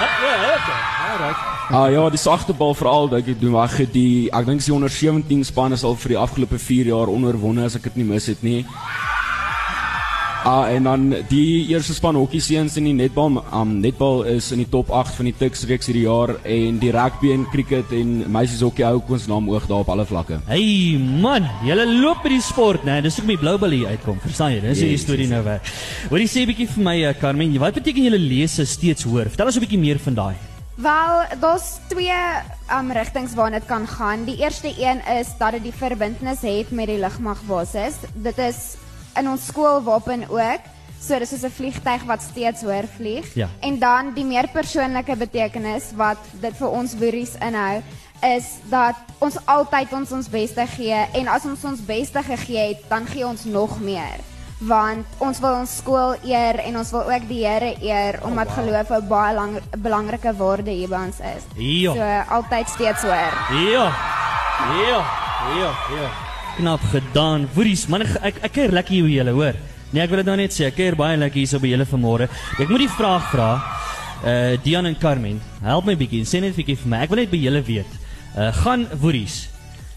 Ja, 0.00 0.56
okay. 0.56 0.80
Alright. 1.12 1.40
Ah 1.70 1.90
ja, 1.92 2.08
die 2.10 2.18
sagte 2.18 2.52
bal 2.56 2.74
veral 2.74 3.08
dink 3.08 3.28
ek 3.28 3.40
doen 3.40 3.52
wag 3.52 3.76
die 3.92 4.30
ek 4.32 4.46
dink 4.46 4.64
die 4.64 4.74
onder 4.74 4.88
17 4.90 5.44
span 5.44 5.72
is 5.72 5.84
al 5.84 5.94
vir 5.94 6.08
die 6.08 6.18
afgelope 6.18 6.58
4 6.58 6.86
jaar 6.86 7.06
onoorwonde 7.12 7.62
as 7.62 7.76
ek 7.76 7.82
dit 7.82 7.96
nie 8.00 8.04
mis 8.04 8.26
het 8.26 8.42
nie. 8.42 8.64
Ah 10.40 10.70
en 10.72 10.86
dan 10.88 11.02
die 11.28 11.66
eerste 11.68 11.92
span 11.92 12.16
hokkie 12.16 12.40
seuns 12.40 12.78
in 12.80 12.86
die 12.88 12.94
netbal 12.96 13.42
um, 13.52 13.74
netbal 13.82 14.22
is 14.24 14.46
in 14.54 14.62
die 14.62 14.68
top 14.72 14.88
8 14.88 15.18
van 15.18 15.28
die 15.28 15.34
Tuks 15.36 15.66
reeks 15.68 15.90
hierdie 15.90 16.06
jaar 16.06 16.32
en 16.48 16.78
die 16.80 16.92
rugby 16.96 17.34
en 17.34 17.44
cricket 17.52 17.92
en 17.92 18.14
meisies 18.32 18.62
hokkie 18.64 18.86
hou 18.86 18.94
ook 19.02 19.10
ons 19.18 19.26
naam 19.28 19.50
hoog 19.52 19.66
daar 19.68 19.84
op 19.84 19.92
alle 19.92 20.06
vlakke. 20.08 20.40
Hey 20.48 20.96
man, 20.96 21.44
julle 21.66 21.84
loop 21.90 22.24
by 22.24 22.32
die 22.32 22.40
sport, 22.40 22.86
né? 22.88 23.02
Dis 23.04 23.18
hoekom 23.20 23.34
die 23.34 23.40
Blue 23.42 23.60
Bulls 23.60 23.76
hier 23.82 23.92
uitkom. 23.92 24.16
Verstaan 24.24 24.54
jy? 24.56 24.62
Dis 24.64 24.80
die 24.80 24.90
Yes, 24.94 25.04
storie 25.04 25.26
yes. 25.26 25.34
nou 25.34 25.42
weg. 25.44 25.74
Hoorie 26.08 26.28
sê 26.32 26.40
'n 26.40 26.50
bietjie 26.54 26.68
vir 26.72 26.84
my 26.88 26.96
uh, 27.04 27.14
Carmen, 27.20 27.58
wat 27.60 27.74
beteken 27.74 28.08
julle 28.08 28.18
lese 28.18 28.64
steeds 28.64 29.04
hoor? 29.04 29.28
Vertel 29.28 29.46
ons 29.46 29.56
'n 29.60 29.66
bietjie 29.68 29.78
meer 29.78 29.98
van 29.98 30.14
daai. 30.14 30.34
Wel, 30.80 31.36
daar's 31.40 31.76
twee 31.92 32.16
um 32.72 32.90
rigtings 32.92 33.34
waarna 33.36 33.58
dit 33.58 33.68
kan 33.68 33.86
gaan. 33.86 34.24
Die 34.24 34.38
eerste 34.40 34.72
een 34.72 35.04
is 35.20 35.28
dat 35.38 35.52
dit 35.52 35.62
die 35.68 35.76
verbintenis 35.76 36.40
het 36.40 36.70
met 36.70 36.86
die 36.88 36.98
lugmagbasis. 36.98 38.00
Dit 38.14 38.38
is 38.38 38.76
in 39.18 39.28
ons 39.28 39.46
skoolwapen 39.46 40.28
ook. 40.28 40.68
So 41.00 41.18
dis 41.18 41.28
soos 41.28 41.44
'n 41.44 41.50
vliegtyg 41.50 42.02
wat 42.04 42.22
steeds 42.22 42.62
hoër 42.62 42.86
vlieg. 42.96 43.34
Ja. 43.34 43.48
En 43.60 43.78
dan 43.78 44.12
die 44.14 44.24
meer 44.24 44.48
persoonlike 44.52 45.16
betekenis 45.16 45.92
wat 45.96 46.18
dit 46.40 46.56
vir 46.56 46.68
ons 46.68 46.94
boeries 46.94 47.34
inhou 47.40 47.82
is 48.22 48.44
dat 48.68 48.96
ons 49.18 49.36
altyd 49.46 49.92
ons 49.92 50.12
ons 50.12 50.28
beste 50.28 50.66
gee 50.76 51.06
en 51.12 51.28
as 51.28 51.44
ons 51.44 51.64
ons 51.64 51.80
beste 51.84 52.22
gegee 52.22 52.68
het, 52.68 52.88
dan 52.88 53.06
gee 53.06 53.26
ons 53.26 53.44
nog 53.44 53.80
meer 53.80 54.20
want 54.60 55.06
ons 55.24 55.40
wil 55.40 55.54
ons 55.62 55.76
skool 55.80 56.14
eer 56.28 56.60
en 56.66 56.76
ons 56.76 56.90
wil 56.92 57.08
ook 57.08 57.28
die 57.28 57.40
Here 57.46 57.72
eer 57.80 58.20
omdat 58.28 58.52
oh, 58.52 58.56
wow. 58.56 58.64
geloof 58.64 58.90
'n 58.90 59.08
baie 59.08 59.34
lang 59.34 59.60
belangrike 59.78 60.36
waarde 60.36 60.70
hier 60.70 60.88
by 60.88 61.00
ons 61.08 61.20
is. 61.20 61.44
Ja. 61.56 61.92
So 61.94 62.34
altyd 62.34 62.68
steeds 62.68 63.02
hoor. 63.02 63.32
Ja. 63.56 63.86
Ja. 64.84 65.00
Ja. 65.56 65.70
Ja. 65.96 66.29
Knap 66.60 66.82
gedaan. 66.92 67.46
Woeries, 67.54 67.86
man 67.88 68.02
ek 68.04 68.16
ek, 68.20 68.40
ek 68.44 68.52
kuier 68.52 68.72
lekker 68.76 68.92
hier 68.92 69.06
by 69.06 69.12
julle, 69.14 69.32
hoor. 69.32 69.56
Nee, 69.94 70.02
ek 70.04 70.10
wil 70.12 70.20
dit 70.20 70.28
nou 70.28 70.36
net 70.36 70.52
sê, 70.52 70.66
ek 70.68 70.76
kuier 70.76 70.96
baie 70.98 71.16
lekker 71.16 71.40
hier 71.40 71.48
so 71.48 71.60
by 71.62 71.70
julle 71.72 71.86
vanmôre. 71.88 72.28
Ek 72.60 72.68
moet 72.68 72.84
die 72.84 72.90
vraag 72.92 73.30
vra. 73.32 73.48
Uh 74.20 74.58
Dian 74.60 74.84
en 74.84 74.98
Carmen, 75.00 75.40
help 75.64 75.88
my 75.88 75.96
bietjie, 75.96 76.26
sê 76.28 76.42
net 76.44 76.52
'n 76.52 76.58
bietjie 76.60 76.76
vir 76.82 76.90
my. 76.92 77.00
Ek 77.06 77.10
wil 77.10 77.22
net 77.22 77.32
by 77.32 77.40
julle 77.40 77.62
weet. 77.64 77.98
Uh 78.36 78.52
gaan 78.60 78.86
Woeries 79.00 79.48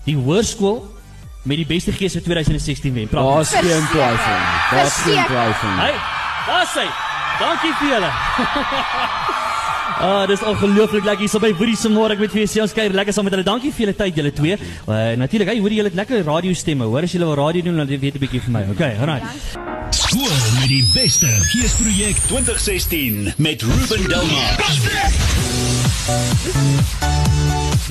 die 0.08 0.16
hoërskool 0.16 0.82
met 1.44 1.60
die 1.60 1.68
beste 1.68 1.92
gees 1.92 2.16
vir 2.16 2.24
2016 2.32 2.94
wen. 2.96 3.08
Praat. 3.12 3.28
Daar's 3.28 3.52
geen 3.52 3.88
twyfel. 3.92 4.40
Daar's 4.72 5.00
geen 5.04 5.26
twyfel. 5.28 5.74
Hey, 5.84 5.96
daar 6.48 6.68
sê. 6.72 6.88
Dankie 7.40 7.74
vir 7.82 7.90
julle. 7.92 8.12
Ah, 10.04 10.26
dis 10.28 10.42
ongelooflik 10.44 11.04
lekker 11.08 11.26
hier 11.26 11.32
so 11.32 11.40
by 11.40 11.54
Woerie 11.58 11.78
se 11.80 11.90
môre. 11.92 12.16
Ek 12.16 12.22
weet 12.24 12.34
julle 12.38 12.50
sê 12.52 12.62
ons 12.64 12.74
kuier 12.76 12.94
lekker 12.96 13.16
saam 13.16 13.28
met 13.28 13.36
hulle. 13.36 13.46
Dankie 13.48 13.72
vir 13.72 13.86
julle 13.86 13.96
tyd 14.00 14.18
julle 14.20 14.32
twee. 14.36 14.58
Uh, 14.88 15.14
natuurlik, 15.20 15.54
hey, 15.54 15.60
hoor 15.64 15.76
julle 15.78 15.92
het 15.92 16.00
lekker 16.00 16.24
radiostemme. 16.28 16.88
Hoor 16.90 17.08
as 17.08 17.14
julle 17.16 17.28
wil 17.30 17.40
radio 17.40 17.62
doen, 17.70 17.78
dan 17.84 17.88
weet 17.88 18.16
'n 18.16 18.24
bietjie 18.24 18.42
vir 18.42 18.52
my. 18.52 18.64
Okay, 18.76 18.94
alright. 19.00 19.24
Skool 19.94 20.36
met 20.60 20.68
die 20.68 20.86
beste 20.94 21.28
geesprojek 21.54 22.18
2016 22.28 23.34
met 23.38 23.62
Ruben 23.62 24.04
Delmar. 24.10 24.58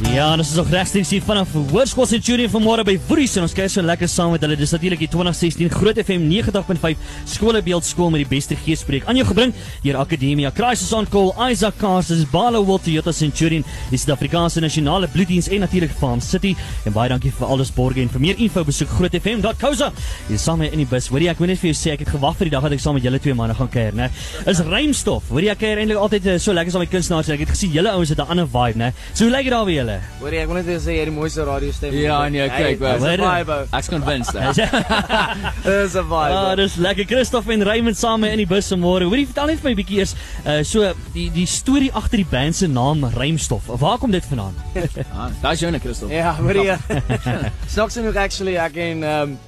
Ja, 0.01 0.31
en 0.33 0.41
ons 0.41 0.49
is 0.49 0.57
nog 0.57 0.71
regstreeks 0.73 1.11
hier 1.13 1.25
vanaf 1.25 1.51
Hoërskool 1.53 2.07
Centurion 2.09 2.49
vanmôre 2.49 2.81
by 2.87 2.95
Woeries 3.11 3.35
en 3.37 3.45
ons 3.45 3.53
kyk 3.53 3.69
so 3.69 3.85
lekker 3.85 4.09
saam 4.09 4.31
met 4.33 4.41
hulle. 4.41 4.57
Dis 4.57 4.71
natuurlik 4.73 5.03
die 5.05 5.09
2016 5.13 5.69
Groot 5.69 5.99
FM 6.01 6.23
90.5 6.31 7.03
Skolebeeld 7.29 7.85
skool 7.85 8.09
met 8.11 8.23
die 8.23 8.29
beste 8.31 8.57
geespreek. 8.57 9.05
Aan 9.05 9.21
jou 9.21 9.27
gebring 9.29 9.53
deur 9.85 9.99
Akademia 10.01 10.49
Crisis 10.57 10.95
on 10.97 11.05
Call, 11.13 11.29
Isaac 11.45 11.77
Castles, 11.77 12.25
Balo 12.33 12.63
World 12.65 12.87
Toyota 12.87 13.13
Centurion, 13.13 13.67
die 13.91 14.01
Suid-Afrikaanse 14.01 14.63
Nasionale 14.65 15.11
Bloeddiens 15.13 15.51
en 15.53 15.61
natuurlik 15.67 15.93
Farm 16.01 16.25
City. 16.25 16.55
En 16.89 16.97
baie 16.97 17.13
dankie 17.13 17.35
vir 17.37 17.53
alles 17.53 17.75
borge 17.77 18.01
en 18.01 18.09
vir 18.17 18.25
meer 18.25 18.41
info 18.41 18.65
besoek 18.65 18.89
grootfm.co.za. 18.97 19.91
Jy 20.33 20.41
saam 20.41 20.65
met 20.65 20.73
in 20.73 20.87
die 20.87 20.89
bus. 20.89 21.11
Hoorie, 21.13 21.29
ek 21.35 21.45
wil 21.45 21.53
net 21.53 21.61
vir 21.61 21.75
jou 21.75 21.77
sê 21.83 21.93
ek 21.99 22.07
het 22.07 22.15
gewag 22.17 22.41
vir 22.41 22.49
die 22.49 22.57
dag 22.57 22.65
dat 22.65 22.79
ek 22.79 22.85
saam 22.87 22.97
met 22.97 23.05
julle 23.05 23.21
twee 23.21 23.37
manne 23.37 23.59
gaan 23.61 23.71
kuier, 23.77 23.93
né? 24.01 24.09
Is 24.49 24.65
rymstof. 24.73 25.29
Hoorie, 25.29 25.53
ek 25.53 25.61
kuier 25.67 25.85
eintlik 25.85 26.01
altyd 26.01 26.33
eh, 26.33 26.41
so 26.41 26.57
lekker 26.57 26.73
saam 26.73 26.87
met 26.87 26.97
kunstenaars 26.97 27.29
en 27.29 27.37
ek 27.37 27.45
het 27.45 27.55
gesien 27.59 27.77
julle 27.77 27.93
ouens 27.93 28.17
het 28.17 28.25
'n 28.25 28.31
ander 28.33 28.49
vibe, 28.49 28.79
né? 28.81 28.93
So 29.13 29.29
hoe 29.29 29.37
lyk 29.37 29.51
dit 29.51 29.53
daar 29.53 29.69
by 29.69 29.82
julle? 29.83 29.99
Hoor 30.21 30.35
jy, 30.37 30.43
ek 30.43 30.51
wil 30.51 30.59
net 30.61 30.71
sê 30.83 30.95
jy 30.97 31.03
het 31.03 31.11
die 31.11 31.15
mooiste 31.15 31.45
radiostem. 31.47 31.95
Ja, 31.99 32.19
nee, 32.33 32.47
kyk, 32.49 32.83
ou. 32.83 33.61
Ek's 33.79 33.91
convinced. 33.93 34.39
Dis 35.67 35.95
'n 35.95 36.05
vibe. 36.09 36.35
Ah, 36.35 36.55
dis 36.57 36.77
lekker. 36.77 37.07
Christoff 37.07 37.49
en 37.49 37.63
Raymond 37.63 37.97
saam 37.99 38.25
in 38.25 38.41
die 38.41 38.47
bus 38.49 38.71
vanmôre. 38.73 39.07
Hoorie, 39.09 39.27
vertel 39.29 39.53
net 39.53 39.61
vir 39.61 39.71
my 39.71 39.75
'n 39.75 39.81
bietjie 39.81 39.99
eers, 40.03 40.15
uh 40.47 40.63
so 40.65 40.93
die 41.15 41.29
die 41.35 41.47
storie 41.47 41.91
agter 41.93 42.23
die 42.23 42.29
band 42.31 42.57
se 42.57 42.67
naam 42.69 43.05
Rymstof. 43.05 43.67
Waar 43.67 43.99
kom 43.99 44.11
dit 44.11 44.25
vandaan? 44.25 44.55
Ah, 45.13 45.29
Daai 45.43 45.57
joune 45.57 45.79
Christel. 45.81 46.11
Ja, 46.11 46.35
hoor 46.39 46.57
jy. 46.57 46.77
Snaaks 47.75 47.97
genoeg 47.99 48.17
actually 48.17 48.57
ek 48.57 48.77
en 48.77 49.03
ehm 49.03 49.23
um, 49.23 49.39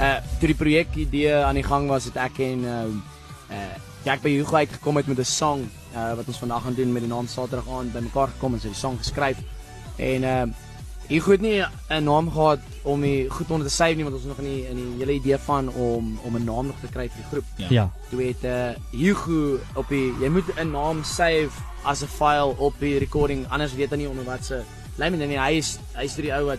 uh 0.00 0.16
toe 0.40 0.48
die 0.52 0.58
projek 0.58 0.94
idee 0.96 1.32
aan 1.34 1.54
die 1.56 1.64
gang 1.64 1.88
was, 1.88 2.04
het 2.04 2.16
ek 2.16 2.38
en 2.38 2.64
ehm 2.64 2.84
um, 2.92 3.02
uh 3.50 3.74
Jack 4.06 4.22
by 4.22 4.30
Hugo 4.30 4.54
uitgekom 4.56 4.96
het 5.00 5.06
met 5.10 5.18
'n 5.18 5.24
song 5.24 5.66
uh 5.94 6.14
wat 6.14 6.26
ons 6.28 6.38
vandag 6.38 6.62
gaan 6.62 6.74
doen 6.74 6.92
met 6.92 7.02
die 7.02 7.10
naam 7.10 7.26
Saterdag 7.26 7.68
aand 7.68 7.92
bymekaar 7.92 8.28
gekom 8.36 8.54
en 8.54 8.60
sy 8.60 8.68
die 8.68 8.78
song 8.78 8.98
geskryf. 8.98 9.36
En 9.96 10.24
ehm 10.24 10.42
um, 10.42 10.54
Hugo 11.06 11.30
het 11.30 11.40
nie 11.40 11.62
'n 11.88 12.04
naam 12.04 12.30
gehad 12.30 12.58
om 12.82 13.00
die 13.00 13.30
goed 13.30 13.50
onder 13.50 13.66
te 13.66 13.74
save 13.74 13.94
nie 13.94 14.02
want 14.02 14.16
ons 14.16 14.24
nog 14.24 14.38
in 14.38 14.44
die 14.44 14.68
in 14.68 14.76
die 14.76 14.98
hele 14.98 15.12
idee 15.12 15.38
van 15.38 15.68
om 15.68 16.18
om 16.22 16.36
'n 16.36 16.44
naam 16.44 16.66
nog 16.66 16.76
te 16.80 16.88
kry 16.88 17.08
vir 17.08 17.16
die 17.16 17.30
groep. 17.30 17.70
Ja. 17.70 17.90
Toe 18.10 18.22
het 18.22 18.44
uh 18.44 19.00
Hugo 19.00 19.58
op 19.74 19.88
die 19.88 20.12
jy 20.20 20.28
moet 20.28 20.44
'n 20.56 20.70
naam 20.70 21.04
save 21.04 21.50
as 21.82 22.02
'n 22.02 22.06
file 22.06 22.58
op 22.58 22.74
die 22.78 22.98
recording 22.98 23.46
anders 23.48 23.74
weet 23.74 23.90
hy 23.90 23.96
nie 23.96 24.08
onder 24.08 24.24
wat 24.24 24.44
se 24.44 24.62
lei 24.96 25.10
met 25.10 25.28
nie 25.28 25.38
hy 25.38 25.56
is 25.56 25.78
hy 25.92 26.04
is 26.04 26.14
die 26.14 26.34
ou 26.34 26.44
wat 26.44 26.58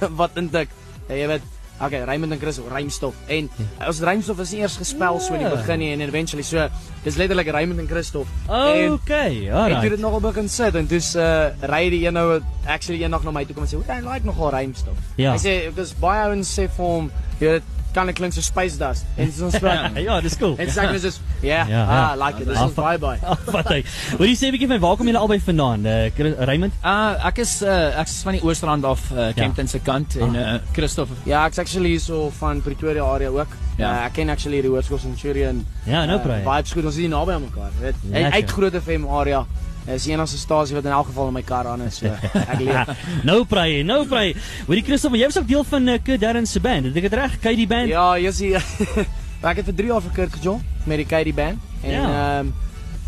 wat 0.20 0.36
intik 0.36 0.68
ja, 1.08 1.14
jy 1.14 1.26
weet 1.26 1.42
okay 1.80 2.00
Raymond 2.04 2.32
en 2.32 2.38
Chris 2.40 2.58
rymstof 2.72 3.14
en 3.26 3.48
Ja. 3.78 3.86
ons 3.88 4.00
rymstof 4.00 4.38
is 4.40 4.52
nie 4.52 4.60
eers 4.60 4.76
gespel 4.76 5.20
so 5.20 5.34
in 5.34 5.40
die 5.44 5.50
begin 5.56 5.78
nie 5.78 5.92
en 5.92 6.00
eventually 6.00 6.42
so 6.42 6.68
dis 7.04 7.16
letterlik 7.16 7.48
Raymond 7.54 7.78
en 7.80 7.88
Christof 7.88 8.26
en 8.48 8.92
Okay, 8.98 9.46
ek 9.46 9.52
het 9.52 9.54
alright. 9.54 9.90
dit 9.90 10.00
nogal 10.00 10.20
begin 10.20 10.48
sit 10.48 10.74
en 10.74 10.86
dis 10.86 11.14
uh 11.16 11.50
ry 11.62 11.88
die 11.90 12.04
een 12.06 12.14
nou 12.14 12.40
actually 12.66 13.02
eendag 13.02 13.22
na 13.24 13.30
my 13.30 13.44
toe 13.44 13.54
kom 13.54 13.64
en 13.64 13.70
sê 13.70 13.76
"Hoor, 13.76 13.96
I 13.96 14.00
like 14.00 14.26
nogal 14.26 14.50
rymstof 14.50 14.96
Ja. 15.16 15.32
hy 15.32 15.38
sê 15.38 15.74
dis 15.74 15.94
baie 16.00 16.26
ouens 16.28 16.48
sê 16.58 16.68
vir 16.68 16.84
hom 16.86 17.10
jy 17.40 17.46
weet 17.48 17.62
dit 18.06 18.14
kan 18.14 18.22
klink 18.22 18.34
so 18.36 18.44
space 18.44 18.78
dust 18.78 19.04
en 19.16 19.32
so 19.32 19.44
ons 19.48 19.58
praat 19.58 19.96
Ja, 20.08 20.20
dis 20.20 20.36
cool. 20.38 20.54
En 20.58 20.68
sê 20.70 20.84
mens 20.90 21.04
is 21.04 21.20
ja, 21.42 21.64
Ja, 21.68 21.82
ah, 21.82 21.90
ja. 21.90 22.14
I 22.14 22.18
like 22.18 22.42
it. 22.42 22.48
Dis 22.48 22.56
Ah, 22.58 22.64
ons 22.66 22.74
bye 22.74 22.98
bye. 22.98 23.18
Wat 23.54 23.68
hy. 23.72 23.82
Hoorie, 24.18 24.36
sê 24.36 24.48
'n 24.48 24.54
bietjie 24.54 24.68
van 24.70 24.80
waar 24.80 24.96
kom 24.96 25.06
julle 25.06 25.18
albei 25.18 25.40
vandaan? 25.40 25.86
Uh 25.86 26.44
Raymond? 26.46 26.72
Ah, 26.82 27.26
ek 27.28 27.38
is 27.44 27.62
uh, 27.62 27.98
ek 28.00 28.06
is 28.08 28.22
van 28.26 28.38
die 28.38 28.42
Oostrand 28.42 28.84
af, 28.84 29.10
uh, 29.12 29.30
Kempton 29.34 29.68
se 29.68 29.78
kant 29.78 30.16
en 30.16 30.34
uh, 30.34 30.58
Christoff. 30.72 31.10
Ja, 31.24 31.46
ek's 31.46 31.58
actually 31.58 31.88
hierso 31.94 32.30
van 32.38 32.62
Pretoria 32.62 33.04
area 33.04 33.28
ook. 33.28 33.54
Ja. 33.78 33.90
Ja, 33.90 34.04
ek 34.06 34.12
ken 34.18 34.30
actually 34.30 34.60
die 34.62 34.70
Hoërskool 34.70 34.98
Centurion. 34.98 35.64
Ja, 35.86 36.04
nou 36.04 36.18
uh, 36.18 36.24
praai. 36.24 36.42
Vibes 36.42 36.72
goed, 36.72 36.84
ons 36.84 36.94
is 36.98 37.00
hier 37.06 37.12
naby 37.12 37.32
aan 37.36 37.46
mekaar, 37.46 37.70
weet. 37.80 37.94
En 38.12 38.32
uit 38.32 38.50
Groot 38.50 38.74
FM 38.82 39.06
area. 39.06 39.44
Is 39.88 40.04
die 40.04 40.12
enigste 40.12 40.36
stasie 40.38 40.74
wat 40.76 40.84
in 40.84 40.92
elk 40.92 41.06
geval 41.06 41.28
in 41.30 41.32
my 41.38 41.42
kar 41.42 41.66
aan 41.66 41.80
is. 41.86 41.96
So 42.02 42.06
ek 42.06 42.58
leer. 42.60 42.90
nou 43.28 43.44
praai, 43.48 43.82
nou 43.88 44.02
praai. 44.06 44.34
Hoorie 44.66 44.82
Christoff, 44.84 45.14
jy 45.16 45.24
was 45.30 45.38
ook 45.40 45.48
deel 45.48 45.64
van 45.64 45.88
uh, 45.88 45.98
Kid 46.04 46.20
Darren 46.20 46.46
se 46.46 46.60
band. 46.60 46.84
Het 46.90 46.96
ek 47.00 47.06
dit 47.08 47.14
reg? 47.16 47.38
Kyk 47.40 47.56
die 47.56 47.66
band. 47.70 47.88
ja, 47.88 48.06
jy's 48.20 48.38
hier. 48.44 48.64
ek 49.50 49.56
het 49.62 49.64
vir 49.70 49.74
3 49.80 49.86
jaar 49.92 50.02
vir 50.04 50.12
Kirk 50.18 50.36
gejong 50.40 50.60
met 50.84 50.98
die 51.00 51.06
KD 51.08 51.34
band. 51.34 51.58
En 51.82 51.90
Ja. 51.90 52.04
ehm 52.04 52.46
um, 52.48 52.54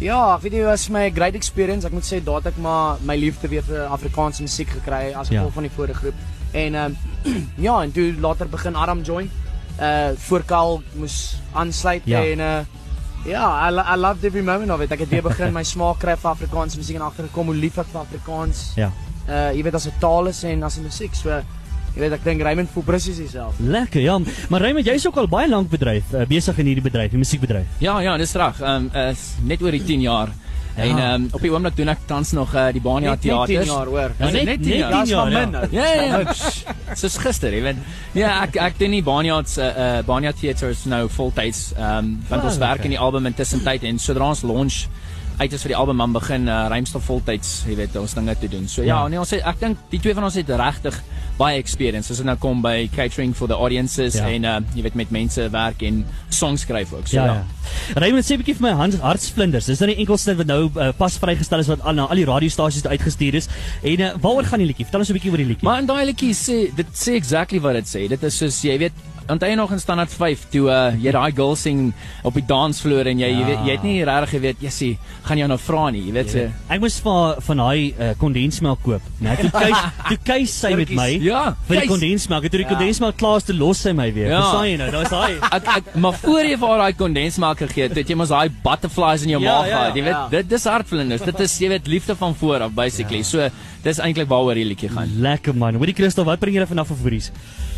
ja, 0.01 0.19
ek 0.37 0.43
weet 0.47 0.53
nie 0.57 0.63
was 0.65 0.89
my 0.89 1.11
great 1.13 1.35
experience. 1.37 1.85
Ek 1.87 1.93
moet 1.93 2.07
sê 2.09 2.23
daar 2.25 2.41
het 2.41 2.47
ek 2.55 2.57
maar 2.65 2.97
my 3.05 3.17
liefde 3.21 3.49
weer 3.53 3.63
vir 3.67 3.83
Afrikaanse 3.93 4.41
musiek 4.43 4.71
gekry 4.79 5.11
as 5.13 5.29
Ja. 5.29 5.43
gevolg 5.43 5.53
van 5.59 5.63
die 5.69 5.75
vorige 5.77 5.95
groep. 6.01 6.15
En 6.53 6.75
ehm 6.75 6.97
um, 7.27 7.47
ja, 7.67 7.83
en 7.83 7.93
toe 7.93 8.15
later 8.21 8.49
begin 8.49 8.75
Adam 8.77 9.03
join. 9.05 9.29
Uh 9.81 10.11
voor 10.17 10.43
Karl 10.45 10.83
moes 10.97 11.37
aansluit 11.53 12.03
Ja. 12.05 12.25
en 12.25 12.39
uh 12.39 12.59
ja, 13.25 13.69
I, 13.69 13.75
I 13.95 13.97
loved 13.97 14.25
every 14.25 14.43
moment 14.43 14.71
of 14.71 14.81
it. 14.81 14.93
Ek 14.93 15.05
het 15.05 15.13
weer 15.13 15.23
begin 15.23 15.53
my 15.53 15.63
smaak 15.67 16.01
kry 16.03 16.17
vir 16.17 16.31
Afrikaanse 16.31 16.81
musiek 16.81 16.97
en 16.97 17.07
agtergekom 17.09 17.53
hoe 17.53 17.57
lief 17.57 17.79
ek 17.79 17.91
vir 17.93 18.03
Afrikaans. 18.03 18.67
Ja. 18.81 18.91
Uh 19.29 19.51
jy 19.55 19.65
weet 19.67 19.77
as 19.79 19.87
'n 19.87 19.99
taal 20.01 20.31
is 20.33 20.43
en 20.45 20.63
as 20.63 20.79
'n 20.79 20.87
musiek. 20.87 21.15
So 21.15 21.29
jy 21.95 22.01
weet 22.01 22.13
ek 22.13 22.25
dink 22.25 22.43
Raymond 22.43 22.71
voel 22.71 22.83
presies 22.83 23.17
dieselfde. 23.17 23.63
Lekker, 23.63 24.01
ja. 24.01 24.19
Maar 24.49 24.61
Raymond, 24.61 24.87
jy's 24.87 25.07
ook 25.07 25.17
al 25.17 25.29
baie 25.29 25.49
lank 25.49 25.71
bedryf, 25.71 26.13
uh, 26.15 26.25
besig 26.27 26.59
in 26.59 26.67
hierdie 26.67 26.85
bedryf, 26.85 27.11
die 27.11 27.19
musiekbedryf. 27.19 27.67
Ja, 27.79 28.01
ja, 28.01 28.17
dis 28.17 28.35
reg. 28.35 28.61
Ehm 28.61 28.89
um, 28.89 28.91
uh, 28.95 29.15
net 29.45 29.63
oor 29.63 29.71
die 29.71 29.85
10 29.85 30.01
jaar. 30.01 30.31
Ja. 30.77 30.83
En 30.83 30.99
ehm 30.99 31.15
um, 31.23 31.29
op 31.33 31.41
die 31.41 31.51
oomblik 31.53 31.77
doen 31.77 31.89
ek 31.89 31.99
tans 32.07 32.33
nog 32.33 32.55
uh, 32.55 32.67
die 32.73 32.81
Bania 32.81 33.11
Net- 33.11 33.23
net 33.25 33.33
10 33.37 33.45
teaters. 33.47 33.67
jaar 33.69 33.87
hoor. 33.87 34.11
Ja, 34.19 34.25
net 34.25 34.33
net 34.33 34.45
net 34.45 34.63
10 34.63 34.77
jaar. 34.77 34.91
10 34.91 34.97
Ja, 34.97 35.03
is 35.03 35.11
van 35.13 35.33
min. 35.33 35.69
Ja, 35.71 35.85
ja, 35.95 36.19
ja. 36.19 36.95
Soos 36.95 37.17
gister, 37.19 37.53
jy 37.55 37.63
weet. 37.63 37.77
Ja, 38.13 38.43
ek 38.43 38.57
ek 38.57 38.79
doen 38.79 38.91
die 38.91 39.03
Bania 39.03 39.43
se 39.47 39.63
uh, 39.77 40.03
Bania 40.07 40.33
teaters 40.33 40.85
nou 40.85 41.09
voltyds. 41.09 41.73
Ehm 41.77 41.99
um, 41.99 42.25
want 42.29 42.43
Ah, 42.43 42.49
ons 42.49 42.59
werk 42.59 42.73
okay. 42.81 42.85
in 42.85 42.91
die 42.91 42.99
album 42.99 43.27
intussen 43.27 43.63
tyd 43.65 43.83
en 43.85 43.99
sodra 43.99 44.29
ons 44.29 44.43
launch 44.43 44.87
uit 45.41 45.53
is 45.53 45.63
vir 45.63 45.69
die 45.73 45.77
album 45.77 45.97
dan 45.97 46.13
begin 46.13 46.49
uh, 46.49 46.67
Rymstof 46.69 47.05
voltyds, 47.05 47.63
jy 47.67 47.75
weet, 47.77 47.95
ons 47.97 48.13
dinge 48.15 48.35
te 48.39 48.49
doen. 48.49 48.69
So 48.69 48.83
ja, 48.83 48.87
Ja. 49.03 49.09
nee, 49.09 49.19
ons 49.19 49.31
het, 49.31 49.41
ek 49.45 49.61
dink 49.61 49.79
die 49.91 50.01
twee 50.01 50.15
van 50.15 50.25
ons 50.25 50.35
het 50.35 50.49
regtig 50.49 51.03
baie 51.39 51.59
experience 51.59 52.11
as 52.11 52.17
dit 52.17 52.27
nou 52.27 52.37
kom 52.37 52.63
by 52.63 52.89
catering 52.95 53.35
for 53.37 53.49
the 53.49 53.55
audiences 53.55 54.15
Ja. 54.15 54.29
en 54.29 54.45
uh, 54.45 54.57
jy 54.75 54.83
weet 54.83 54.95
met 54.95 55.11
mense 55.11 55.51
werk 55.51 55.83
en 55.83 56.05
songs 56.29 56.61
skryf 56.61 56.93
ook. 56.93 57.07
So 57.07 57.17
Ja, 57.17 57.25
ja. 57.25 57.45
Raymond, 57.95 58.25
sê 58.25 58.35
'n 58.35 58.43
bietjie 58.43 58.55
vir 58.57 58.63
my 58.71 58.73
hand, 58.77 58.95
hartsvlinders. 59.01 59.65
Dis 59.67 59.79
dan 59.79 59.89
die 59.89 59.97
enkelste 59.97 60.35
wat 60.37 60.47
nou 60.47 60.71
uh, 60.77 60.91
pas 60.97 61.17
vrygestel 61.19 61.59
is 61.61 61.67
wat 61.67 61.81
al 61.83 61.95
na 61.95 62.07
al 62.07 62.17
die 62.17 62.25
radiostasies 62.25 62.85
uitgestuur 62.87 63.35
is. 63.35 63.49
En 63.83 64.01
uh, 64.01 64.11
waaroor 64.21 64.45
gaan 64.45 64.59
die 64.59 64.67
liedjie? 64.67 64.85
Vertel 64.85 65.01
ons 65.01 65.11
'n 65.11 65.13
bietjie 65.19 65.31
oor 65.31 65.37
die 65.37 65.47
liedjie. 65.47 65.65
Maar 65.69 65.79
in 65.81 65.87
daai 65.87 66.05
liedjie 66.07 66.35
sê 66.35 66.75
dit 66.75 66.87
sê 66.95 67.15
exactly 67.15 67.61
wat 67.61 67.75
dit 67.75 67.87
sê. 67.87 68.09
Dit 68.09 68.23
is 68.23 68.37
soos 68.37 68.63
jy 68.63 68.79
weet 68.79 68.93
onthou 69.31 69.55
nog 69.57 69.73
in 69.73 69.81
standaard 69.81 70.13
5 70.13 70.45
toe 70.53 70.67
uh, 70.71 70.79
jy 71.03 71.13
daai 71.15 71.33
girl 71.37 71.57
sing 71.57 71.93
op 72.27 72.35
die 72.35 72.45
dansvloer 72.47 73.07
en 73.13 73.19
jy 73.23 73.29
jy, 73.31 73.39
Ja. 73.41 73.47
weet, 73.47 73.61
jy 73.67 73.75
het 73.77 73.83
nie 73.87 74.05
regtig 74.05 74.31
geweet 74.37 74.61
jessie 74.65 74.99
gaan 75.29 75.39
jy 75.39 75.47
nou 75.47 75.59
vra 75.59 75.91
nie 75.91 76.03
jy 76.09 76.13
weet 76.17 76.31
so 76.35 76.47
Ek 76.69 76.81
moes 76.81 76.99
vir 77.05 77.41
van 77.47 77.57
daai 77.63 77.95
uh, 77.99 78.11
kondensmelk 78.19 78.83
koop. 78.83 79.03
Nou 79.21 79.37
toe 79.41 79.51
keis 79.51 79.81
toe 80.11 80.19
keis 80.25 80.55
sy 80.61 80.75
met 80.79 80.91
my 80.95 81.09
Ja, 81.23 81.55
vir 81.69 81.81
die 81.81 81.89
kondensmelk. 81.91 82.45
En 82.45 82.51
Toe 82.51 82.59
die 82.63 82.67
Ja. 82.67 82.75
kondensmelk 82.75 83.17
klaar 83.21 83.37
is, 83.41 83.45
toe 83.49 83.55
los 83.57 83.79
sy 83.83 83.93
my 83.93 84.09
weer. 84.15 84.31
Ja. 84.31 84.41
Verstaan 84.43 84.69
jy 84.71 84.77
nou? 84.81 84.91
Daar's 84.91 85.11
daai 85.11 85.39
ek, 85.59 85.71
ek 85.77 85.95
maar 86.01 86.19
voor 86.23 86.45
jy 86.45 86.57
vir 86.61 86.77
daai 86.85 86.93
kondensmelk 87.01 87.59
gegee 87.67 87.89
het, 87.89 87.97
het 87.97 88.09
jy 88.09 88.17
mos 88.19 88.29
daai 88.35 88.49
butterflies 88.65 89.23
in 89.27 89.35
jou 89.37 89.41
Ja, 89.43 89.51
maag 89.57 89.69
ja, 89.69 89.77
gehad. 89.79 89.97
Jy 90.01 90.05
weet, 90.09 90.19
ja. 90.19 90.29
dit 90.37 90.49
dis 90.51 90.65
hartvlinders. 90.65 91.23
Dit 91.31 91.41
is 91.41 91.59
jy 91.61 91.69
weet 91.75 91.87
liefde 91.87 92.17
van 92.17 92.35
voor 92.35 92.67
af 92.69 92.73
basically. 92.75 93.23
Ja. 93.25 93.31
So 93.31 93.49
dis 93.85 93.99
eintlik 93.99 94.29
waaroor 94.29 94.55
die 94.55 94.65
liedjie 94.65 94.89
gaan. 94.93 95.09
lekker 95.21 95.55
man. 95.57 95.75
Hoorie 95.81 95.95
Christel, 95.95 96.25
wat 96.25 96.41
bring 96.41 96.55
julle 96.57 96.67
vanaf 96.69 96.89
vir 96.93 96.97
voeries? 97.03 97.31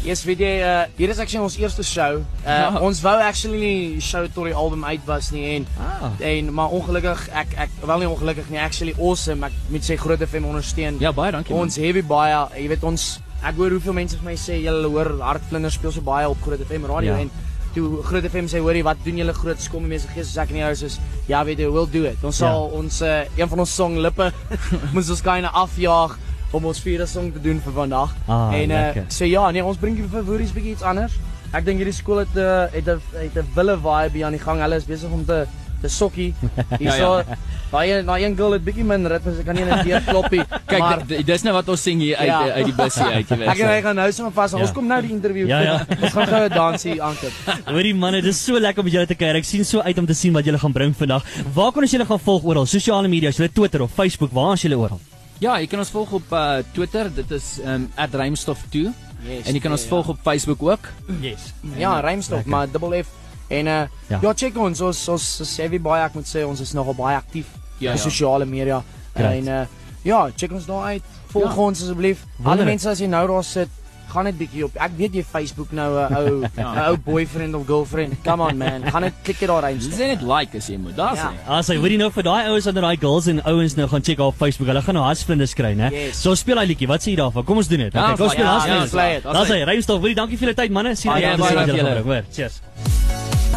Yes, 0.03 0.25
weet 0.27 0.41
jy, 0.43 0.49
uh, 0.67 0.83
hier 0.99 1.13
is 1.13 1.19
actually 1.23 1.45
ons 1.45 1.55
eerste 1.61 1.85
show. 1.87 2.17
Uh, 2.43 2.47
Ja. 2.51 2.79
Ons 2.83 3.01
wou 3.05 3.15
actually 3.23 3.59
nie 3.63 4.01
show 4.03 4.25
tot 4.35 4.49
die 4.49 4.55
album 4.55 4.83
uit 4.85 5.01
was 5.07 5.31
nie 5.31 5.45
en 5.57 5.67
Ah. 5.79 6.11
en 6.21 6.49
maar 6.55 6.69
ongelukkig 6.75 7.29
ek 7.31 7.55
ek 7.57 7.71
wel 7.87 7.99
nie 8.03 8.09
ongelukkig 8.09 8.49
nie, 8.51 8.59
actually 8.59 8.95
awesome. 8.99 9.47
Ek 9.47 9.53
moet 9.71 9.83
sê 9.87 9.95
Groot 9.97 10.19
FM 10.27 10.45
ondersteun. 10.51 10.99
Ja, 10.99 11.13
baie 11.13 11.31
dankie. 11.33 11.55
man. 11.55 11.63
Ons 11.69 11.77
heavy 11.77 12.03
baie, 12.03 12.35
jy 12.59 12.67
weet 12.69 12.83
ons 12.85 13.21
ek 13.45 13.55
hoor 13.57 13.71
hoeveel 13.71 13.93
mense 13.95 14.17
vir 14.19 14.25
my 14.25 14.35
sê 14.35 14.59
julle 14.63 14.89
hoor 14.91 15.13
Hartvlinders 15.21 15.75
speel 15.79 15.93
so 15.93 16.01
baie 16.01 16.27
op 16.29 16.43
Groot 16.43 16.61
FM 16.67 16.85
radio 16.91 17.13
Ja. 17.15 17.19
en 17.21 17.31
toe 17.75 18.03
Groot 18.03 18.25
FM 18.27 18.47
sê 18.51 18.59
hoorie 18.59 18.83
wat 18.85 18.97
doen 19.05 19.17
julle 19.17 19.33
groot 19.33 19.61
skomme 19.61 19.87
mense 19.89 20.09
gees 20.09 20.27
soos 20.27 20.37
ek 20.43 20.51
in 20.51 20.57
die 20.57 20.63
huis 20.67 20.83
is. 20.83 20.99
Ja, 21.29 21.45
weet 21.45 21.59
jy, 21.59 21.71
we'll 21.71 21.87
do 21.91 22.03
it. 22.05 22.19
Ons 22.25 22.39
Ja. 22.41 22.51
sal 22.51 22.67
ons 22.75 23.01
uh, 23.03 23.23
een 23.37 23.49
van 23.49 23.59
ons 23.61 23.75
song 23.75 23.97
lippe 23.99 24.33
moes 24.95 25.09
ons 25.11 25.23
kyne 25.23 25.47
afjaag 25.49 26.19
om 26.53 26.65
ons 26.65 26.81
vierde 26.81 27.07
song 27.07 27.33
te 27.33 27.41
doen 27.41 27.61
vir 27.65 27.73
vandag. 27.73 28.15
Ah, 28.29 28.53
en 28.55 28.69
lekker. 28.69 29.03
uh, 29.03 29.09
so 29.09 29.25
ja, 29.25 29.51
nee, 29.51 29.65
ons 29.65 29.77
bring 29.81 29.97
vir 30.11 30.25
Woeries 30.25 30.53
bietjie 30.53 30.73
iets 30.77 30.83
anders. 30.83 31.13
Ek 31.53 31.65
dink 31.65 31.79
hierdie 31.83 31.93
skool 31.97 32.19
het 32.25 32.35
'n 32.35 32.39
uh, 32.39 32.67
het 32.73 32.87
'n 32.89 33.01
het 33.19 33.37
'n 33.37 33.49
wille 33.55 33.77
vibe 33.77 34.17
hier 34.17 34.27
aan 34.27 34.33
die 34.37 34.41
gang. 34.45 34.61
Hulle 34.61 34.77
is 34.77 34.85
besig 34.85 35.11
om 35.11 35.25
te 35.25 35.47
te 35.83 35.89
sokkie. 35.89 36.33
Hierso 36.79 37.19
Ja, 37.19 37.25
daai 37.73 38.05
daai 38.05 38.23
een 38.25 38.37
girl 38.37 38.53
het 38.53 38.65
bietjie 38.65 38.85
min 38.85 39.07
ritme, 39.07 39.33
sy 39.37 39.43
kan 39.43 39.55
nie 39.55 39.63
in 39.65 39.69
'n 39.73 39.85
deur 39.89 40.01
kloppie. 40.07 40.45
Kyk, 40.67 40.79
maar 40.79 41.07
di- 41.07 41.23
dis 41.25 41.43
nou 41.43 41.55
wat 41.55 41.69
ons 41.69 41.83
sing 41.83 42.01
hier 42.01 42.17
uit 42.17 42.27
Ja. 42.29 42.45
ja. 42.47 42.53
uit 42.53 42.65
die 42.65 42.75
busie 42.75 43.03
uit, 43.03 43.29
jy 43.29 43.37
weet. 43.37 43.49
ek 43.49 43.59
en 43.59 43.69
hy 43.69 43.81
gaan 43.83 43.97
nou 43.97 44.13
sommer 44.13 44.33
vas. 44.33 44.51
Ja. 44.53 44.59
Ons 44.59 44.73
kom 44.73 44.87
nou 44.87 45.01
die 45.03 45.11
interview. 45.11 45.47
Ja, 45.49 45.61
ja. 45.61 45.87
ons 46.03 46.13
gaan 46.13 46.27
gou 46.27 46.45
'n 46.45 46.49
dansie 46.55 47.03
aanklik. 47.03 47.33
Hoorie 47.67 47.95
manne, 47.95 48.23
dis 48.23 48.45
so 48.45 48.59
lekker 48.59 48.83
om 48.85 48.89
julle 48.89 49.07
te 49.07 49.15
kuier. 49.15 49.35
Ek 49.37 49.45
sien 49.45 49.65
so 49.65 49.81
uit 49.81 49.99
om 49.99 50.07
te 50.07 50.15
sien 50.15 50.33
wat 50.33 50.45
julle 50.45 50.59
gaan 50.59 50.73
bring 50.73 50.95
vandag. 50.97 51.25
Waar 51.55 51.73
kan 51.73 51.83
ons 51.83 51.91
julle 51.91 52.07
gaan 52.07 52.21
volg 52.21 52.45
oral? 52.45 52.67
Sosiale 52.67 53.09
media, 53.09 53.31
julle 53.31 53.53
Twitter 53.53 53.83
of 53.83 53.91
Facebook, 53.91 54.31
waar 54.33 54.53
is 54.55 54.63
julle 54.63 54.77
oral? 54.79 55.01
Ja, 55.43 55.57
jy 55.59 55.67
kan 55.67 55.81
ons 55.83 55.91
volg 55.91 56.13
op 56.21 56.33
uh, 56.33 56.61
Twitter. 56.73 57.09
Dit 57.15 57.31
is 57.35 57.57
um, 57.67 57.89
@rymstof2 57.99 58.93
Yes, 59.23 59.47
en 59.47 59.55
jy 59.55 59.61
kan 59.63 59.71
ons 59.75 59.83
ja. 59.83 59.89
volg 59.91 60.09
op 60.09 60.19
Facebook 60.23 60.63
ook. 60.63 60.89
Yes. 61.23 61.53
Ja, 61.79 62.01
rymstof, 62.03 62.45
maar 62.45 62.71
dubbel 62.71 63.03
F. 63.03 63.11
En 63.49 63.67
uh 63.67 63.73
Ja. 63.73 63.89
ja, 64.09 64.19
ja 64.23 64.33
check 64.35 64.57
ons. 64.59 64.81
Ons 64.81 65.09
ons 65.09 65.27
sê 65.47 65.69
wie 65.71 65.81
baie 65.83 66.03
ek 66.05 66.15
moet 66.15 66.27
sê 66.27 66.43
ons 66.47 66.61
is 66.61 66.73
nogal 66.75 66.95
baie 66.99 67.17
aktief 67.17 67.47
Ja, 67.79 67.93
op 67.93 67.97
ja. 67.99 68.03
sosiale 68.03 68.45
media. 68.47 68.83
Great. 69.15 69.33
En 69.47 69.49
uh 69.49 69.67
Ja, 70.03 70.31
check 70.37 70.51
ons 70.53 70.67
daar 70.67 70.85
uit. 70.95 71.03
Volg 71.31 71.55
Ja. 71.55 71.61
ons 71.63 71.83
asseblief. 71.83 72.25
Alle 72.45 72.65
mense 72.65 72.89
as 72.91 72.99
jy 72.99 73.07
nou 73.07 73.27
daar 73.29 73.45
sit, 73.45 73.69
gaan 74.13 74.25
net 74.29 74.37
bietjie 74.39 74.65
op. 74.67 74.77
Ek 74.77 74.93
weet 74.99 75.15
jy 75.19 75.25
Facebook 75.25 75.73
nou 75.73 75.89
'n 75.99 76.17
ou 76.17 76.45
'n 76.45 76.79
ou 76.89 76.97
boyfriend 76.97 77.55
of 77.55 77.67
girlfriend. 77.67 78.15
Come 78.25 78.43
on 78.49 78.57
man, 78.59 78.85
gaan 78.93 79.03
net 79.03 79.15
klik 79.25 79.41
jy 79.41 79.47
daar 79.51 79.63
rein. 79.63 79.79
Dis 79.79 79.97
net 79.99 80.23
like 80.23 80.57
as 80.57 80.69
jy 80.69 80.77
moet. 80.79 80.97
Daar's 80.97 81.19
Ja. 81.19 81.31
hy. 81.33 81.59
As 81.59 81.69
jy 81.69 81.97
nou 81.97 82.11
vir 82.11 82.23
daai 82.23 82.49
ouens 82.49 82.67
onder 82.67 82.83
daai 82.83 82.97
girls 83.01 83.27
en 83.27 83.41
ouens 83.45 83.75
nou 83.77 83.89
gaan 83.89 84.03
check 84.03 84.19
op 84.21 84.37
Facebook. 84.37 84.69
Hulle 84.69 84.83
gaan 84.83 84.95
nou 84.95 85.05
hartsvlinders 85.07 85.55
kry, 85.55 85.73
né? 85.75 85.91
Yes. 85.93 86.21
So 86.23 86.35
speel 86.35 86.55
daai 86.57 86.67
liedjie. 86.67 86.87
Wat 86.89 87.01
sê 87.03 87.11
jy 87.11 87.17
daarvan? 87.17 87.45
Kom 87.45 87.57
ons 87.57 87.69
doen 87.69 87.79
dit. 87.79 87.93
Ja, 87.93 88.03
Okay, 88.03 88.17
kom 88.17 88.29
speel 88.31 88.45
ja, 88.45 88.51
hartsvlinders. 88.53 88.93
ja, 88.93 89.33
Daar's 89.33 89.49
hy. 89.49 89.63
Rymstof. 89.65 90.01
Hoorie, 90.01 90.15
dankie 90.15 90.37
vir 90.39 90.49
julle 90.49 90.55
tyd 90.63 90.71
manne. 90.71 90.95
Sien 90.97 91.13
julle 91.13 91.37
bring. 91.37 92.05
Hoor. 92.05 92.23
Cheers. 92.33 92.61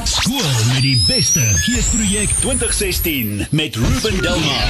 Skool 0.06 0.44
met 0.74 0.82
die 0.82 0.98
beste 1.08 1.40
geesprojek 1.40 2.30
2016 2.42 3.48
met 3.52 3.76
Ruben 3.76 4.22
Delmar. 4.22 4.70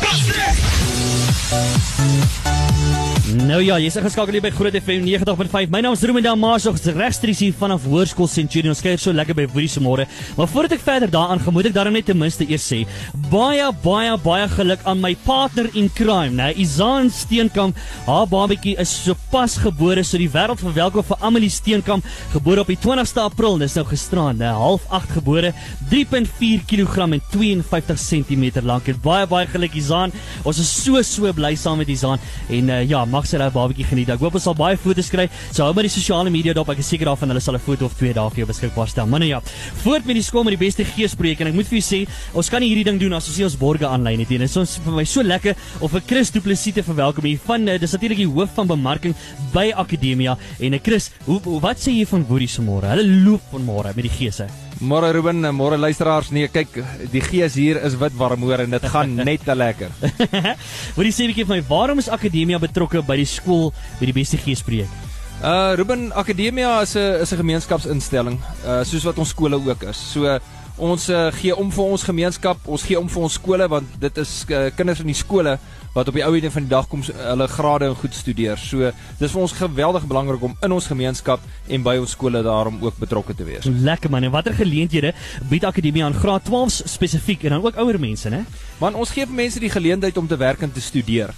Nou 3.35 3.57
ja, 3.59 3.75
jy's 3.81 3.97
geskakel 3.99 4.37
hier 4.37 4.43
by 4.45 4.49
Groot 4.53 4.75
FM 4.77 5.03
90.5. 5.03 5.67
My 5.73 5.81
naam 5.83 5.95
is 5.95 6.03
Ruben 6.07 6.23
is 6.23 6.85
regstreeks 6.95 7.39
hier 7.39 7.53
vanaf 7.57 7.83
Hoërskool 7.83 8.29
Centurion. 8.31 8.71
Ons 8.71 8.81
kuier 8.81 8.97
so 9.01 9.11
lekker 9.11 9.35
by 9.35 9.45
Woody 9.51 9.67
se 9.67 9.81
môre. 9.81 10.05
Maar 10.37 10.47
voordat 10.47 10.77
ek 10.77 10.83
verder 10.85 11.11
daaraan 11.11 11.41
gaan, 11.43 11.53
moet 11.53 11.65
ek 11.67 11.73
daarom 11.75 11.93
net 11.93 12.05
ten 12.05 12.17
minste 12.17 12.45
eers 12.47 12.63
sê, 12.63 12.85
baie 13.31 13.65
baie 13.83 14.13
baie 14.23 14.45
geluk 14.53 14.79
aan 14.85 15.01
my 15.01 15.11
partner 15.25 15.67
in 15.75 15.89
crime, 15.97 16.31
né? 16.37 16.53
Izaan 16.55 17.09
Steenkamp. 17.11 17.75
Haar 18.05 18.29
babatjie 18.31 18.77
is 18.79 18.93
sopas 19.03 19.57
gebore, 19.59 20.05
so 20.05 20.21
die 20.21 20.29
wêreld 20.31 20.61
verwelkom 20.61 21.03
vir 21.03 21.19
Amelie 21.25 21.51
Steenkamp, 21.51 22.07
gebore 22.31 22.63
op 22.63 22.71
die 22.71 22.79
20ste 22.79 23.25
April. 23.25 23.59
Dis 23.59 23.75
nou 23.75 23.83
gisterand, 23.89 24.39
né? 24.39 24.53
Half 24.55 24.87
8 24.95 25.17
gebore, 25.17 25.51
3.4 25.91 26.63
kg 26.69 27.09
en 27.09 27.19
52 27.33 27.99
cm 27.99 28.47
lank. 28.63 28.87
En 28.87 29.03
baie 29.03 29.27
baie 29.27 29.51
geluk 29.51 29.75
Izaan. 29.75 30.15
Ons 30.45 30.63
is 30.63 30.71
so 30.71 31.03
so 31.03 31.35
bly 31.35 31.55
saam 31.59 31.83
met 31.83 31.91
Izaan 31.91 32.21
en 32.47 32.71
uh, 32.71 32.81
ja, 32.87 33.03
mag 33.03 33.24
sy 33.25 33.37
daai 33.41 33.51
babatjie 33.51 33.85
geniet. 33.85 34.09
Ek 34.09 34.19
hoop 34.19 34.35
ons 34.35 34.43
sal 34.43 34.55
baie 34.57 34.77
foto's 34.77 35.09
kry. 35.09 35.27
So 35.51 35.63
hou 35.63 35.73
maar 35.73 35.87
die 35.87 35.93
sosiale 35.93 36.29
media 36.33 36.53
dop. 36.53 36.69
Ek 36.69 36.79
is 36.79 36.89
seker 36.89 37.09
daarvan 37.09 37.33
hulle 37.33 37.41
sal 37.41 37.55
'n 37.55 37.59
foto 37.59 37.85
of 37.85 37.93
twee 37.97 38.13
daar 38.13 38.29
vir 38.29 38.45
jou 38.45 38.47
beskikbaar 38.47 38.87
stel. 38.87 39.07
Maar 39.07 39.19
nou 39.19 39.29
ja, 39.29 39.41
voort 39.83 40.05
met 40.05 40.15
die 40.15 40.23
skool 40.23 40.43
met 40.43 40.57
die 40.57 40.65
beste 40.65 40.83
geesprojek 40.83 41.41
en 41.41 41.47
ek 41.47 41.53
moet 41.53 41.67
vir 41.67 41.79
jou 41.79 41.85
sê, 41.85 42.07
ons 42.33 42.49
kan 42.49 42.61
nie 42.61 42.69
hierdie 42.69 42.85
ding 42.85 42.99
doen 42.99 43.13
as 43.13 43.27
ons 43.27 43.37
nie 43.37 43.45
ons 43.45 43.57
borge 43.57 43.85
aanlyn 43.87 44.19
het 44.19 44.29
nie. 44.29 44.37
Dit 44.37 44.49
is 44.49 44.57
ons 44.57 44.77
vir 44.77 44.93
my 44.93 45.03
so 45.03 45.21
lekker 45.21 45.55
of 45.81 45.93
'n 45.93 46.01
Chris 46.07 46.31
Du 46.31 46.41
Plessis 46.41 46.73
te 46.73 46.83
verwelkom 46.83 47.25
hier 47.25 47.39
van 47.45 47.67
uh, 47.67 47.77
dis 47.77 47.91
natuurlik 47.91 48.17
die 48.17 48.27
hoof 48.27 48.49
van 48.55 48.67
bemarking 48.67 49.15
by 49.53 49.71
Akademia 49.75 50.37
en 50.59 50.71
'n 50.71 50.73
uh, 50.73 50.79
Chris, 50.83 51.11
hoe, 51.25 51.39
wat 51.61 51.77
sê 51.77 51.91
jy 51.91 52.05
van 52.05 52.25
Woody 52.27 52.47
se 52.47 52.61
môre? 52.61 52.87
Hulle 52.87 53.23
loop 53.25 53.41
vanmôre 53.51 53.95
met 53.95 54.03
die 54.03 54.09
geese. 54.09 54.64
Môre 54.83 55.13
Ruben, 55.15 55.39
môre 55.55 55.77
luisteraars. 55.79 56.31
Nee, 56.35 56.49
kyk, 56.51 56.81
die 57.11 57.21
gees 57.23 57.55
hier 57.55 57.79
is 57.79 57.95
wit 57.95 58.15
warm 58.19 58.41
hoor 58.43 58.65
en 58.65 58.75
dit 58.75 58.87
gaan 58.91 59.15
net 59.29 59.45
te 59.47 59.55
lekker. 59.55 59.93
Wat 60.95 61.05
jy 61.05 61.13
sê 61.15 61.23
'n 61.23 61.31
bietjie 61.31 61.47
vir 61.47 61.55
my, 61.55 61.61
waarom 61.69 61.99
is 61.99 62.11
Akademia 62.11 62.59
betrokke 62.59 62.99
by 63.01 63.15
die 63.15 63.29
skool 63.29 63.71
by 63.99 64.05
die 64.11 64.15
beste 64.15 64.37
geesprojek? 64.37 64.91
Uh 65.39 65.75
Ruben, 65.79 66.11
Akademia 66.11 66.81
is 66.83 66.95
'n 66.95 67.21
is 67.23 67.31
'n 67.31 67.39
gemeenskapsinstelling, 67.39 68.39
uh 68.67 68.83
soos 68.83 69.03
wat 69.07 69.17
ons 69.17 69.29
skole 69.29 69.55
ook 69.55 69.83
is. 69.83 69.97
So 69.97 70.39
ons 70.77 71.09
uh, 71.09 71.27
gee 71.31 71.55
om 71.55 71.71
vir 71.71 71.83
ons 71.85 72.03
gemeenskap, 72.03 72.57
ons 72.67 72.83
gee 72.83 72.97
om 72.99 73.07
vir 73.09 73.21
ons 73.23 73.33
skole 73.39 73.67
want 73.71 73.87
dit 73.99 74.17
is 74.17 74.31
uh, 74.49 74.65
kinders 74.75 74.99
in 74.99 75.07
die 75.07 75.15
skole 75.17 75.57
wat 75.95 76.09
op 76.11 76.17
die 76.17 76.23
ou 76.25 76.33
einde 76.35 76.51
van 76.51 76.65
die 76.65 76.69
dag 76.73 76.87
kom 76.91 77.03
s- 77.03 77.13
hulle 77.15 77.47
grade 77.47 77.85
en 77.87 77.95
goed 77.95 78.13
studeer. 78.13 78.57
So 78.59 78.91
dis 79.19 79.31
vir 79.31 79.41
ons 79.45 79.53
geweldig 79.55 80.03
belangrik 80.09 80.43
om 80.43 80.57
in 80.61 80.71
ons 80.75 80.89
gemeenskap 80.91 81.39
en 81.71 81.83
by 81.85 81.95
ons 82.01 82.11
skole 82.17 82.41
daarom 82.43 82.81
ook 82.83 82.97
betrokke 82.99 83.35
te 83.35 83.47
wees. 83.47 83.63
Lekker 83.65 84.11
man. 84.11 84.23
En 84.27 84.31
watter 84.35 84.53
geleenthede 84.53 85.13
bied 85.49 85.63
Akademia 85.65 86.05
aan 86.05 86.13
graad 86.19 86.43
12 86.49 86.81
spesifiek 86.91 87.43
en 87.47 87.55
dan 87.55 87.63
ook 87.63 87.79
ouer 87.79 87.99
mense, 87.99 88.29
né? 88.29 88.43
Want 88.83 88.95
ons 88.99 89.09
gee 89.15 89.23
vir 89.25 89.35
mense 89.35 89.59
die 89.63 89.71
geleentheid 89.71 90.17
om 90.17 90.27
te 90.27 90.35
werk 90.37 90.61
en 90.67 90.71
te 90.75 90.81
studeer. 90.83 91.31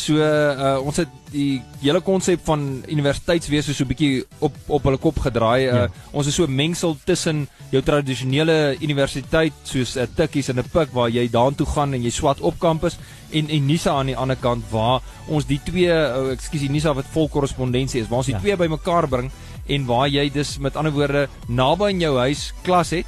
So 0.00 0.16
uh, 0.16 0.78
ons 0.80 0.96
het 1.02 1.08
die 1.30 1.60
hele 1.82 2.00
konsep 2.00 2.40
van 2.46 2.62
universiteitswese 2.88 3.74
so 3.74 3.84
'n 3.84 3.88
bietjie 3.92 4.24
op 4.40 4.54
op 4.68 4.82
hulle 4.88 4.96
kop 4.98 5.18
gedraai. 5.18 5.66
Uh, 5.68 5.74
Ja. 5.74 5.88
Ons 6.12 6.26
is 6.26 6.34
so 6.34 6.44
'n 6.46 6.54
mengsel 6.54 6.96
tussen 7.04 7.48
jou 7.70 7.82
tradisionele 7.82 8.76
universiteit 8.80 9.52
soos 9.64 9.96
'n 9.96 10.00
uh, 10.00 10.06
Tikkies 10.16 10.48
en 10.48 10.58
'n 10.58 10.68
Pik 10.72 10.92
waar 10.92 11.10
jy 11.10 11.28
daartoe 11.30 11.66
gaan 11.66 11.92
en 11.94 12.02
jy 12.02 12.10
swat 12.10 12.40
op 12.40 12.58
kampus 12.58 12.96
en 13.32 13.48
en 13.48 13.66
Nisa 13.66 13.90
aan 13.92 14.06
die 14.06 14.16
ander 14.16 14.36
kant 14.36 14.64
waar 14.70 15.00
ons 15.28 15.44
die 15.46 15.60
twee 15.64 15.86
uh, 15.92 16.32
ekskuus 16.32 16.60
die 16.60 16.70
Nisa 16.70 16.94
wat 16.94 17.06
vol 17.12 17.28
korrespondensie 17.28 18.00
is, 18.00 18.08
waar 18.08 18.18
ons 18.18 18.26
die 18.26 18.34
Ja. 18.34 18.40
twee 18.40 18.56
bymekaar 18.56 19.08
bring 19.08 19.30
en 19.68 19.86
waar 19.86 20.08
jy 20.08 20.30
dus 20.32 20.58
met 20.58 20.76
ander 20.76 20.92
woorde 20.92 21.28
naby 21.48 21.90
in 21.90 22.00
jou 22.00 22.16
huis 22.18 22.52
klas 22.62 22.90
het 22.90 23.06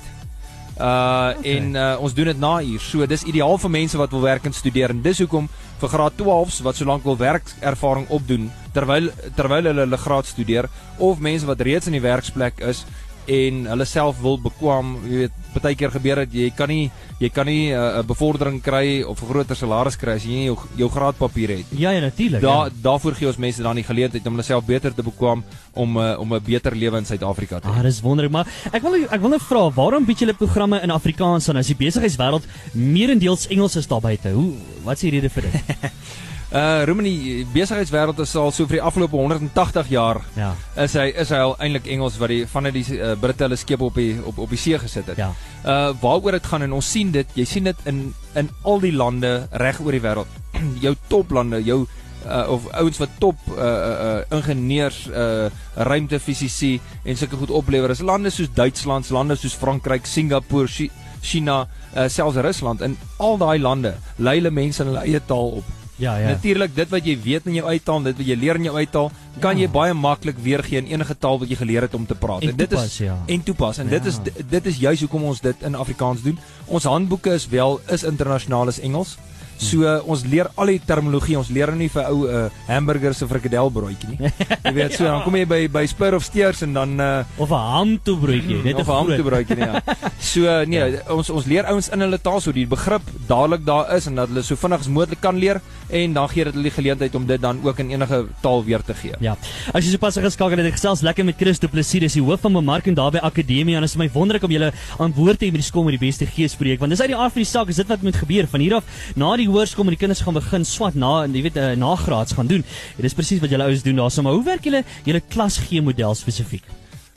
Uh 0.72 1.34
okay. 1.36 1.56
en 1.56 1.74
uh, 1.76 1.96
ons 2.00 2.14
doen 2.14 2.30
dit 2.30 2.38
na 2.40 2.54
uur. 2.62 2.80
So 2.80 3.06
dis 3.06 3.26
ideaal 3.28 3.58
vir 3.60 3.70
mense 3.70 3.98
wat 4.00 4.10
wil 4.10 4.24
werk 4.24 4.46
en 4.48 4.56
studeer 4.56 4.94
en 4.94 5.02
dis 5.04 5.20
hoekom 5.20 5.48
vir 5.82 5.92
graad 5.92 6.16
12s 6.16 6.62
wat 6.64 6.78
solank 6.78 7.04
wil 7.04 7.18
werkervaring 7.18 8.08
opdoen 8.08 8.50
terwyl 8.72 9.10
terwyl 9.36 9.68
hulle 9.68 9.84
hulle 9.84 10.00
graad 10.00 10.26
studeer 10.26 10.68
of 10.98 11.20
mense 11.20 11.46
wat 11.46 11.60
reeds 11.60 11.90
in 11.90 11.96
die 11.98 12.04
werksplek 12.04 12.62
is 12.64 12.84
en 13.26 13.66
hulle 13.70 13.86
self 13.86 14.18
wil 14.22 14.38
bekwam, 14.42 14.96
jy 15.06 15.24
weet, 15.24 15.38
baie 15.52 15.76
keer 15.76 15.92
gebeur 15.92 16.22
dit 16.24 16.34
jy 16.40 16.48
kan 16.56 16.70
nie 16.70 16.90
jy 17.20 17.28
kan 17.30 17.46
nie 17.46 17.70
'n 17.70 17.78
uh, 17.78 18.02
bevordering 18.02 18.60
kry 18.62 19.02
of 19.02 19.22
'n 19.22 19.28
groter 19.28 19.56
salaris 19.56 19.96
kry 19.96 20.14
as 20.14 20.24
jy 20.24 20.30
nie 20.30 20.46
jou 20.46 20.56
jou 20.76 20.88
graadpapier 20.88 21.48
het. 21.58 21.66
Ja, 21.70 21.90
ja, 21.90 22.00
natuurlik. 22.00 22.40
Daar 22.40 22.66
ja. 22.66 22.72
daarvoor 22.82 23.14
gee 23.14 23.26
ons 23.28 23.36
mense 23.36 23.62
dan 23.62 23.76
die 23.76 23.84
geleentheid 23.84 24.26
om 24.26 24.32
hulle 24.32 24.42
self 24.42 24.64
beter 24.64 24.94
te 24.94 25.02
bekwam 25.02 25.44
om 25.74 25.96
uh, 25.96 26.18
om 26.18 26.34
'n 26.34 26.42
beter 26.42 26.74
lewe 26.74 26.98
in 26.98 27.04
Suid-Afrika 27.04 27.60
te 27.60 27.68
hê. 27.68 27.70
Ah, 27.70 27.82
dis 27.82 28.00
wonderlik, 28.00 28.32
maar 28.32 28.46
ek 28.72 28.82
wil 28.82 28.94
ek 28.94 29.20
wil 29.20 29.30
net 29.30 29.42
vra, 29.42 29.70
waarom 29.70 30.04
bied 30.04 30.18
julle 30.18 30.34
programme 30.34 30.80
in 30.82 30.90
Afrikaans 30.90 31.48
aan 31.48 31.56
as 31.56 31.66
die 31.66 31.76
besigheidswêreld 31.76 32.44
meerendeels 32.72 33.46
Engels 33.48 33.76
is 33.76 33.86
daar 33.86 34.00
buite? 34.00 34.30
Hoe 34.30 34.52
wat 34.82 34.94
is 34.94 35.00
die 35.00 35.10
rede 35.10 35.30
vir 35.30 35.42
dit? 35.42 35.52
Uh 36.52 36.82
Roman 36.84 37.06
die 37.08 37.46
besigheidswêreld 37.48 38.18
is 38.20 38.34
al 38.36 38.50
so 38.52 38.66
vir 38.68 38.76
die 38.76 38.84
afgelope 38.84 39.16
180 39.16 39.88
jaar 39.88 40.18
ja. 40.36 40.50
is 40.82 40.92
hy 41.00 41.06
is 41.22 41.30
hy 41.32 41.38
al 41.40 41.54
eintlik 41.64 41.88
Engels 41.94 42.18
wat 42.20 42.28
die 42.28 42.42
vanuit 42.44 42.76
die 42.76 42.98
uh, 42.98 43.14
Britte 43.16 43.46
hulle 43.46 43.56
skepe 43.56 43.86
op 43.88 43.96
die 43.96 44.18
op 44.20 44.42
op 44.44 44.52
die 44.52 44.60
see 44.60 44.76
gesit 44.82 45.08
het. 45.08 45.22
Ja. 45.22 45.30
Uh 45.64 45.94
waaroor 46.02 46.36
dit 46.36 46.50
gaan 46.52 46.66
en 46.66 46.76
ons 46.76 46.92
sien 46.92 47.08
dit, 47.14 47.32
jy 47.40 47.48
sien 47.48 47.70
dit 47.70 47.88
in 47.88 48.04
in 48.36 48.52
al 48.68 48.84
die 48.84 48.92
lande 48.92 49.32
reg 49.64 49.80
oor 49.80 49.96
die 49.96 50.04
wêreld. 50.04 50.38
jou 50.84 50.92
toplande, 51.08 51.64
jou 51.64 51.86
uh, 52.26 52.44
of 52.52 52.68
ouens 52.76 53.00
wat 53.00 53.18
top 53.18 53.40
uh, 53.56 53.64
uh, 53.64 54.14
ingenieurs 54.36 55.06
uh 55.08 55.48
ruimtefisici 55.88 56.74
en 57.04 57.16
sulke 57.16 57.40
goed 57.40 57.50
oplewer 57.50 57.96
is 57.96 58.04
lande 58.04 58.30
soos 58.30 58.52
Duitsland, 58.52 59.08
lande 59.08 59.40
soos 59.40 59.56
Frankryk, 59.56 60.04
Singapore, 60.04 60.68
Chi 60.68 60.90
China, 61.22 61.62
uh, 61.96 62.08
selfs 62.12 62.36
Rusland 62.44 62.82
en 62.84 62.98
al 63.16 63.38
daai 63.40 63.56
lande 63.58 63.96
lei 64.18 64.42
hulle 64.42 64.52
mense 64.52 64.82
in 64.82 64.92
hulle 64.92 65.06
eie 65.06 65.22
taal 65.24 65.62
op. 65.62 65.78
Ja, 66.02 66.16
Ja. 66.18 66.28
Natuurlik, 66.34 66.74
dit 66.74 66.88
wat 66.90 67.04
jy 67.06 67.14
weet 67.22 67.46
in 67.46 67.54
jou 67.60 67.68
eie 67.70 67.80
taal, 67.82 68.02
dit 68.02 68.16
wat 68.18 68.26
jy 68.26 68.34
leer 68.36 68.58
in 68.58 68.64
jou 68.66 68.74
eie 68.76 68.88
taal, 68.90 69.10
kan 69.40 69.56
Ja. 69.56 69.62
jy 69.66 69.70
baie 69.70 69.94
maklik 69.94 70.36
weergee 70.42 70.78
in 70.82 70.86
enige 70.90 71.14
taal 71.18 71.38
wat 71.38 71.48
jy 71.48 71.56
geleer 71.56 71.82
het 71.86 71.94
om 71.94 72.06
te 72.06 72.14
praat. 72.14 72.42
En 72.42 72.56
dit 72.56 72.68
toepas, 72.68 72.86
is 72.90 72.98
ja. 72.98 73.16
en 73.26 73.42
toepas 73.42 73.78
en 73.78 73.88
dit 73.88 74.02
Ja. 74.04 74.08
is 74.10 74.18
dit 74.50 74.66
is 74.66 74.76
juis 74.82 75.00
hoekom 75.00 75.22
ons 75.30 75.40
dit 75.40 75.56
in 75.62 75.74
Afrikaans 75.74 76.22
doen. 76.22 76.38
Ons 76.66 76.84
handboeke 76.84 77.30
is 77.34 77.46
wel 77.48 77.80
is 77.88 78.02
internasionaal 78.02 78.68
is 78.68 78.80
Engels. 78.80 79.16
So 79.58 79.82
uh, 79.86 80.00
ons 80.08 80.24
leer 80.26 80.48
al 80.56 80.66
die 80.66 80.80
terminologie. 80.84 81.36
Ons 81.38 81.50
leer 81.50 81.70
nie 81.76 81.88
vir 81.88 82.06
ou 82.10 82.26
uh, 82.26 82.48
hamburger 82.66 83.14
se 83.14 83.26
frikadelbroodjie 83.30 84.08
nie. 84.18 84.30
Jy 84.64 84.72
weet 84.74 84.94
so, 84.96 85.04
dan 85.04 85.22
kom 85.22 85.36
jy 85.36 85.44
by 85.46 85.60
by 85.68 85.84
Spur 85.86 86.14
of 86.16 86.24
Steers 86.24 86.62
en 86.62 86.72
dan 86.74 86.94
uh, 87.00 87.24
Of 87.38 87.50
'n 87.50 87.62
hamtoebroodjie, 87.72 88.62
net 88.64 88.76
'n 88.76 88.82
'n 88.82 88.86
hamtoebroodjie 88.90 89.56
nie. 89.56 89.66
Ja. 89.66 89.80
So 90.18 90.40
nee, 90.66 90.78
Ja. 90.82 91.02
ons 91.14 91.30
ons 91.30 91.46
leer 91.46 91.64
ouens 91.70 91.88
in 91.92 92.00
hulle 92.00 92.18
taal 92.18 92.40
so 92.40 92.52
die 92.52 92.66
begrip 92.66 93.02
dadelik 93.28 93.64
daar 93.64 93.94
is 93.96 94.06
en 94.06 94.14
dat 94.14 94.28
hulle 94.28 94.42
so 94.42 94.56
vinnig 94.56 94.80
as 94.80 94.88
moontlik 94.88 95.20
kan 95.20 95.36
leer 95.38 95.60
en 95.90 96.12
dan 96.12 96.28
gee 96.28 96.44
dit 96.44 96.54
hulle 96.54 96.62
die 96.70 96.70
geleentheid 96.74 97.14
om 97.14 97.26
dit 97.26 97.40
dan 97.40 97.60
ook 97.62 97.78
in 97.78 97.90
enige 97.90 98.26
taal 98.42 98.64
weer 98.64 98.82
te 98.82 98.94
gee. 98.94 99.14
Ja. 99.20 99.36
As 99.74 99.84
jy 99.84 99.90
sopas 99.92 100.16
geskakel 100.16 100.58
het, 100.58 100.66
ek 100.66 100.72
gesels 100.78 101.02
lekker 101.02 101.24
met 101.24 101.36
Chris 101.38 101.58
Du 101.58 101.68
Plessis, 101.68 102.00
dis 102.00 102.12
die 102.14 102.22
hoof 102.22 102.40
van 102.40 102.52
bemarking 102.52 102.96
daar 102.96 103.10
by 103.12 103.18
Akademia 103.22 103.76
en 103.76 103.82
dit 103.82 103.90
is 103.90 103.96
my 103.96 104.08
wonderlik 104.12 104.42
om 104.42 104.50
julle 104.50 104.72
aan 104.98 105.12
boord 105.12 105.38
te 105.38 105.46
hê 105.46 105.50
met 105.52 105.60
die 105.60 105.68
skool 105.70 105.84
met 105.84 105.98
die 105.98 106.06
beste 106.08 106.26
geespreek 106.26 106.80
want 106.80 106.90
dis 106.90 107.00
uit 107.00 107.08
die 107.12 107.16
aard 107.16 107.32
van 107.32 107.42
die 107.42 107.50
saak 107.50 107.68
is 107.68 107.76
dit 107.76 107.86
wat 107.88 108.02
moet 108.02 108.16
gebeur 108.16 108.46
van 108.48 108.60
hier 108.60 108.74
af 108.76 108.84
na 109.16 109.36
die 109.36 109.48
hoërskool 109.52 109.88
met 109.88 109.96
die 109.96 110.02
kinders 110.02 110.22
gaan 110.24 110.38
begin 110.38 110.64
swat 110.68 110.94
na 110.98 111.12
jy 111.26 111.42
weet 111.48 111.58
uh, 111.60 111.72
nagraads 111.78 112.36
gaan 112.38 112.50
doen. 112.50 112.64
En 112.96 113.06
dis 113.06 113.16
presies 113.16 113.42
wat 113.42 113.52
julle 113.52 113.68
ouens 113.68 113.82
doen 113.86 114.00
daarso, 114.02 114.22
maar 114.24 114.36
hoe 114.38 114.46
werk 114.46 114.64
julle 114.68 114.84
julle 115.04 115.22
klas 115.28 115.60
G 115.62 115.82
model 115.84 116.14
spesifiek? 116.18 116.64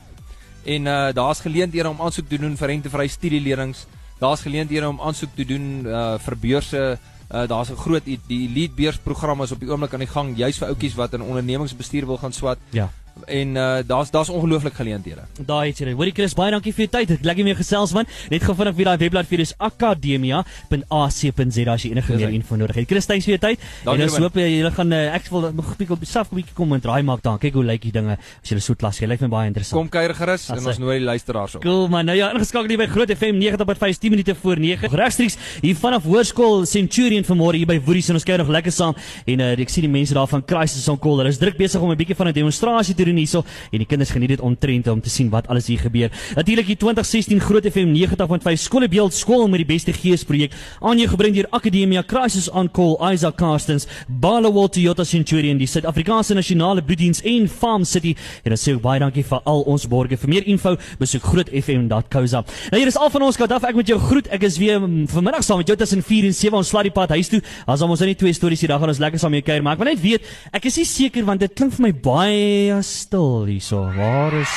En 0.64 0.86
uh 0.86 1.12
daar's 1.12 1.40
geleenthede 1.44 1.88
om 1.88 2.00
aansoek 2.00 2.28
te 2.28 2.38
doen 2.40 2.56
vir 2.56 2.68
rentevrye 2.72 3.08
studielenings. 3.12 3.86
Daar's 4.20 4.40
geleenthede 4.40 4.88
om 4.88 5.00
aansoek 5.00 5.34
te 5.36 5.44
doen 5.44 5.84
uh 5.86 6.14
vir 6.18 6.36
beurse. 6.40 6.98
Uh 7.34 7.48
daar's 7.50 7.70
'n 7.70 7.76
groot 7.76 8.04
die 8.04 8.20
Elite 8.28 8.74
beursprogram 8.74 9.42
is 9.42 9.52
op 9.52 9.60
die 9.60 9.70
oomblik 9.70 9.92
aan 9.92 10.04
die 10.06 10.14
gang 10.16 10.36
juis 10.36 10.58
vir 10.58 10.68
ouetjies 10.68 10.94
wat 10.94 11.12
in 11.12 11.22
ondernemingsbestuur 11.22 12.06
wil 12.06 12.18
gaan 12.18 12.32
swat. 12.32 12.58
Ja. 12.70 12.90
En 13.26 13.56
uh 13.56 13.78
daar's 13.86 14.10
daar's 14.10 14.28
ongelooflik 14.28 14.74
geleenthede. 14.74 15.20
Daai 15.46 15.68
het 15.68 15.78
jy 15.78 15.84
dit. 15.86 15.96
Hoorie 15.96 16.12
Chris, 16.12 16.34
baie 16.34 16.50
dankie 16.50 16.72
vir 16.74 16.84
jou 16.84 16.90
tyd. 16.98 17.10
Ek 17.14 17.24
lekker 17.24 17.44
mee 17.46 17.54
gesels 17.54 17.92
man. 17.94 18.06
Net 18.30 18.42
gou 18.42 18.54
vinnig 18.58 18.74
weer 18.76 18.84
daai 18.90 18.98
webblad 19.04 19.26
vir 19.30 19.38
dis 19.44 19.54
akademia.ac.za 19.58 21.72
as 21.74 21.84
jy 21.84 21.90
enige 21.94 22.16
meer 22.18 22.34
info 22.34 22.56
nodig 22.58 22.76
het. 22.82 22.88
Chris, 22.90 23.06
thanks 23.06 23.24
vir 23.28 23.32
jou 23.36 23.42
tyd. 23.46 23.58
Dankie, 23.84 24.02
en 24.02 24.08
ons 24.08 24.18
hoop 24.24 24.36
jy 24.38 24.48
julle 24.50 24.72
gaan 24.74 24.92
uh, 24.92 25.14
ek 25.14 25.24
wil 25.32 25.42
bietjie 25.54 25.94
op 25.94 26.04
self 26.08 26.32
'n 26.32 26.36
bietjie 26.40 26.56
kom 26.58 26.72
en 26.74 26.80
draai 26.80 27.02
maak 27.02 27.22
daar. 27.22 27.38
Kyk 27.38 27.54
hoe 27.54 27.64
lyk 27.64 27.82
die 27.86 27.92
dinge 27.94 28.18
as 28.18 28.50
jy 28.50 28.58
so 28.58 28.74
klas 28.74 28.98
gee. 28.98 29.08
Lyk 29.08 29.20
my 29.22 29.28
baie 29.28 29.46
interessant. 29.48 29.78
Kom 29.78 29.88
kuier 29.88 30.14
gerus 30.14 30.50
en 30.50 30.66
ons 30.66 30.78
nooi 30.78 30.98
die 30.98 31.06
luisteraars 31.06 31.54
op. 31.56 31.62
Cool 31.62 31.88
man. 31.88 32.06
Nou 32.06 32.16
ja, 32.16 32.32
ingeskakel 32.34 32.68
hier 32.68 32.78
by 32.78 32.86
Groot 32.90 33.10
FM 33.14 33.38
90.5 33.40 33.98
10 33.98 34.10
minute 34.10 34.34
voor 34.34 34.58
9. 34.58 34.88
Regstreeks 34.90 35.36
hier 35.62 35.76
vanaf 35.76 36.04
Hoërskool 36.04 36.66
Centurion 36.66 37.24
vanmôre 37.24 37.56
hier 37.56 37.66
by 37.66 37.80
Woodies 37.84 38.08
en 38.08 38.14
ons 38.18 38.24
kuier 38.24 38.38
nog 38.42 38.48
lekker 38.52 38.72
saam 38.72 38.94
en 39.26 39.40
uh, 39.40 39.52
ek 39.54 39.68
sien 39.70 39.84
die 39.86 39.92
mense 39.92 40.14
daar 40.14 40.28
van 40.28 40.44
Crisis 40.44 40.88
on 40.88 40.98
Call. 40.98 41.18
Hulle 41.22 41.32
is 41.32 41.38
druk 41.38 41.56
besig 41.56 41.80
om 41.80 41.90
'n 41.90 41.96
bietjie 41.96 42.16
van 42.16 42.28
'n 42.28 42.32
demonstrasie 42.32 42.94
te 42.94 43.03
doen 43.08 43.20
hierso 43.20 43.44
en 43.70 43.82
die 43.82 43.88
kinders 43.88 44.12
geniet 44.14 44.34
dit 44.36 44.40
omtrent 44.44 44.88
om 44.88 45.00
te 45.00 45.10
sien 45.12 45.30
wat 45.32 45.48
alles 45.52 45.68
hier 45.70 45.82
gebeur. 45.82 46.10
Natuurlik 46.36 46.66
die 46.72 46.76
2016 46.80 47.40
Groot 47.40 47.66
FM 47.70 47.94
90.5 47.94 48.60
skoolbeeld 48.66 49.14
skool 49.14 49.48
met 49.48 49.62
die 49.64 49.68
beste 49.68 49.92
gees 49.92 50.24
projek 50.24 50.54
aan 50.80 50.98
jou 50.98 51.08
gebring 51.12 51.34
deur 51.36 51.48
Akademia 51.50 52.02
Crisis 52.02 52.48
on 52.50 52.70
Call 52.70 52.96
Isaac 53.12 53.36
Carstens, 53.40 53.86
Barloworld 54.08 54.74
Toyota 54.74 55.04
Centurion, 55.04 55.58
die 55.58 55.68
Suid-Afrikaanse 55.70 56.34
Nasionale 56.34 56.82
Bloeddiens 56.82 57.22
en 57.22 57.48
Farm 57.48 57.84
City. 57.84 58.14
En 58.44 58.54
dan 58.54 58.60
sê 58.60 58.74
ek 58.74 58.82
baie 58.84 59.02
dankie 59.02 59.24
vir 59.26 59.42
al 59.48 59.64
ons 59.70 59.86
borgers. 59.90 60.20
Vir 60.24 60.32
meer 60.32 60.48
info 60.50 60.76
besoek 61.00 61.24
grootfm.co.za. 61.30 62.44
Nou 62.72 62.80
hier 62.80 62.90
is 62.90 62.98
al 62.98 63.12
van 63.14 63.26
ons 63.28 63.38
kant 63.40 63.54
af. 63.54 63.66
Ek 63.68 63.78
moet 63.78 63.90
jou 63.90 63.98
groet. 64.00 64.28
Ek 64.34 64.46
is 64.48 64.58
weer 64.60 64.82
vanmiddag 65.12 65.44
saam 65.46 65.60
met 65.62 65.70
jou 65.70 65.76
tussen 65.78 66.02
4 66.04 66.30
en 66.30 66.36
7 66.36 66.58
ons 66.58 66.72
slaat 66.72 66.88
die 66.88 66.94
pad 66.94 67.14
huis 67.14 67.30
toe. 67.32 67.40
As 67.66 67.82
ons 67.84 68.00
nou 68.00 68.08
net 68.08 68.20
twee 68.20 68.34
stories 68.36 68.64
hier, 68.64 68.72
dan 68.72 68.82
gaan 68.82 68.92
ons 68.92 69.02
lekker 69.02 69.20
saam 69.22 69.34
mee 69.34 69.44
kuier, 69.44 69.62
maar 69.64 69.76
ek 69.76 69.82
wil 69.82 69.90
net 69.92 70.02
weet, 70.02 70.28
ek 70.54 70.68
is 70.70 70.78
nie 70.80 70.86
seker 70.88 71.26
want 71.28 71.42
dit 71.44 71.54
klink 71.56 71.74
vir 71.76 71.86
my 71.86 71.92
baie 72.04 72.80
stil 72.94 73.48
hierso. 73.50 73.84
Waar 73.96 74.34
is 74.40 74.54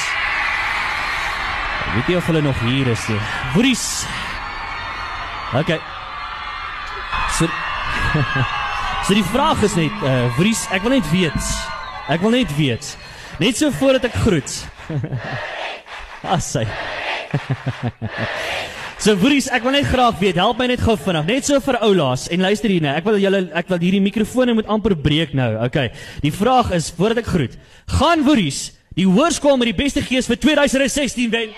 Ek 1.87 1.93
weet 1.95 2.09
nie 2.11 2.17
of 2.19 2.25
hulle 2.27 2.41
nog 2.43 2.57
hier 2.67 2.89
is 2.91 3.03
nie. 3.07 3.19
Woeries. 3.55 3.85
Okay. 5.55 5.79
So 7.37 7.47
So 9.07 9.15
die 9.15 9.23
vraag 9.23 9.61
is 9.63 9.77
net, 9.79 10.01
uh 10.03 10.25
Woeries, 10.35 10.65
ek 10.75 10.83
wil 10.83 10.97
net 10.97 11.07
weet. 11.13 11.51
Ek 12.11 12.19
wil 12.25 12.33
net 12.35 12.51
weet. 12.57 12.89
Net 13.39 13.55
so 13.55 13.71
voordat 13.71 14.09
ek 14.09 14.17
groet. 14.25 14.57
Assai. 16.35 16.65
So 18.97 19.13
Woeries, 19.21 19.45
ek 19.53 19.61
wil 19.61 19.75
net 19.75 19.85
graag 19.91 20.15
weet, 20.17 20.39
help 20.41 20.57
my 20.57 20.65
net 20.71 20.81
gou 20.81 20.95
vinnig, 20.97 21.27
net 21.29 21.45
so 21.45 21.59
vir 21.61 21.77
oulaas 21.85 22.23
en 22.33 22.41
luister 22.41 22.71
hier 22.73 22.81
nou. 22.81 22.95
Ek 22.97 23.05
wil 23.05 23.19
julle 23.21 23.43
ek 23.53 23.69
wil 23.69 23.77
hierdie 23.83 24.01
mikrofone 24.01 24.55
moet 24.57 24.65
amper 24.73 24.95
breek 24.97 25.35
nou. 25.37 25.51
Okay. 25.67 25.91
Die 26.25 26.33
vraag 26.33 26.73
is 26.73 26.89
voordat 26.97 27.21
ek 27.21 27.29
groet. 27.29 27.53
Gaan 27.99 28.25
Woeries 28.25 28.71
die 28.97 29.05
hoërskool 29.05 29.61
met 29.61 29.69
die 29.69 29.77
beste 29.77 30.01
gees 30.01 30.25
vir 30.25 30.41
2016 30.41 31.29
wen? 31.29 31.53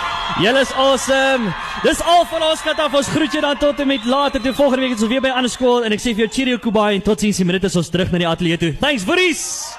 Julle 0.40 0.60
is 0.60 0.70
awesome. 0.72 1.50
Dis 1.84 1.98
al 2.00 2.22
van 2.30 2.42
ons 2.46 2.62
kant 2.64 2.78
af. 2.80 2.94
Ons 2.96 3.10
groet 3.12 3.34
jou 3.36 3.42
dan 3.44 3.58
tot 3.60 3.82
en 3.84 3.90
met 3.90 4.06
later. 4.08 4.40
Toe 4.40 4.54
volgende 4.56 4.86
week 4.86 4.94
is 4.96 5.02
ons 5.04 5.12
weer 5.12 5.20
by 5.20 5.28
'n 5.28 5.36
ander 5.36 5.52
skool 5.52 5.84
en 5.84 5.92
ek 5.92 6.00
sê 6.00 6.14
vir 6.16 6.24
jou 6.24 6.28
cheerio 6.32 6.58
Kubai 6.58 6.94
en 6.94 7.02
totsiens. 7.02 7.36
Dit 7.36 7.64
is 7.64 7.76
ons 7.76 7.88
terug 7.88 8.10
na 8.10 8.18
die 8.18 8.28
ateljee 8.28 8.56
toe. 8.56 8.72
Thanks, 8.80 9.04
Boris. 9.04 9.76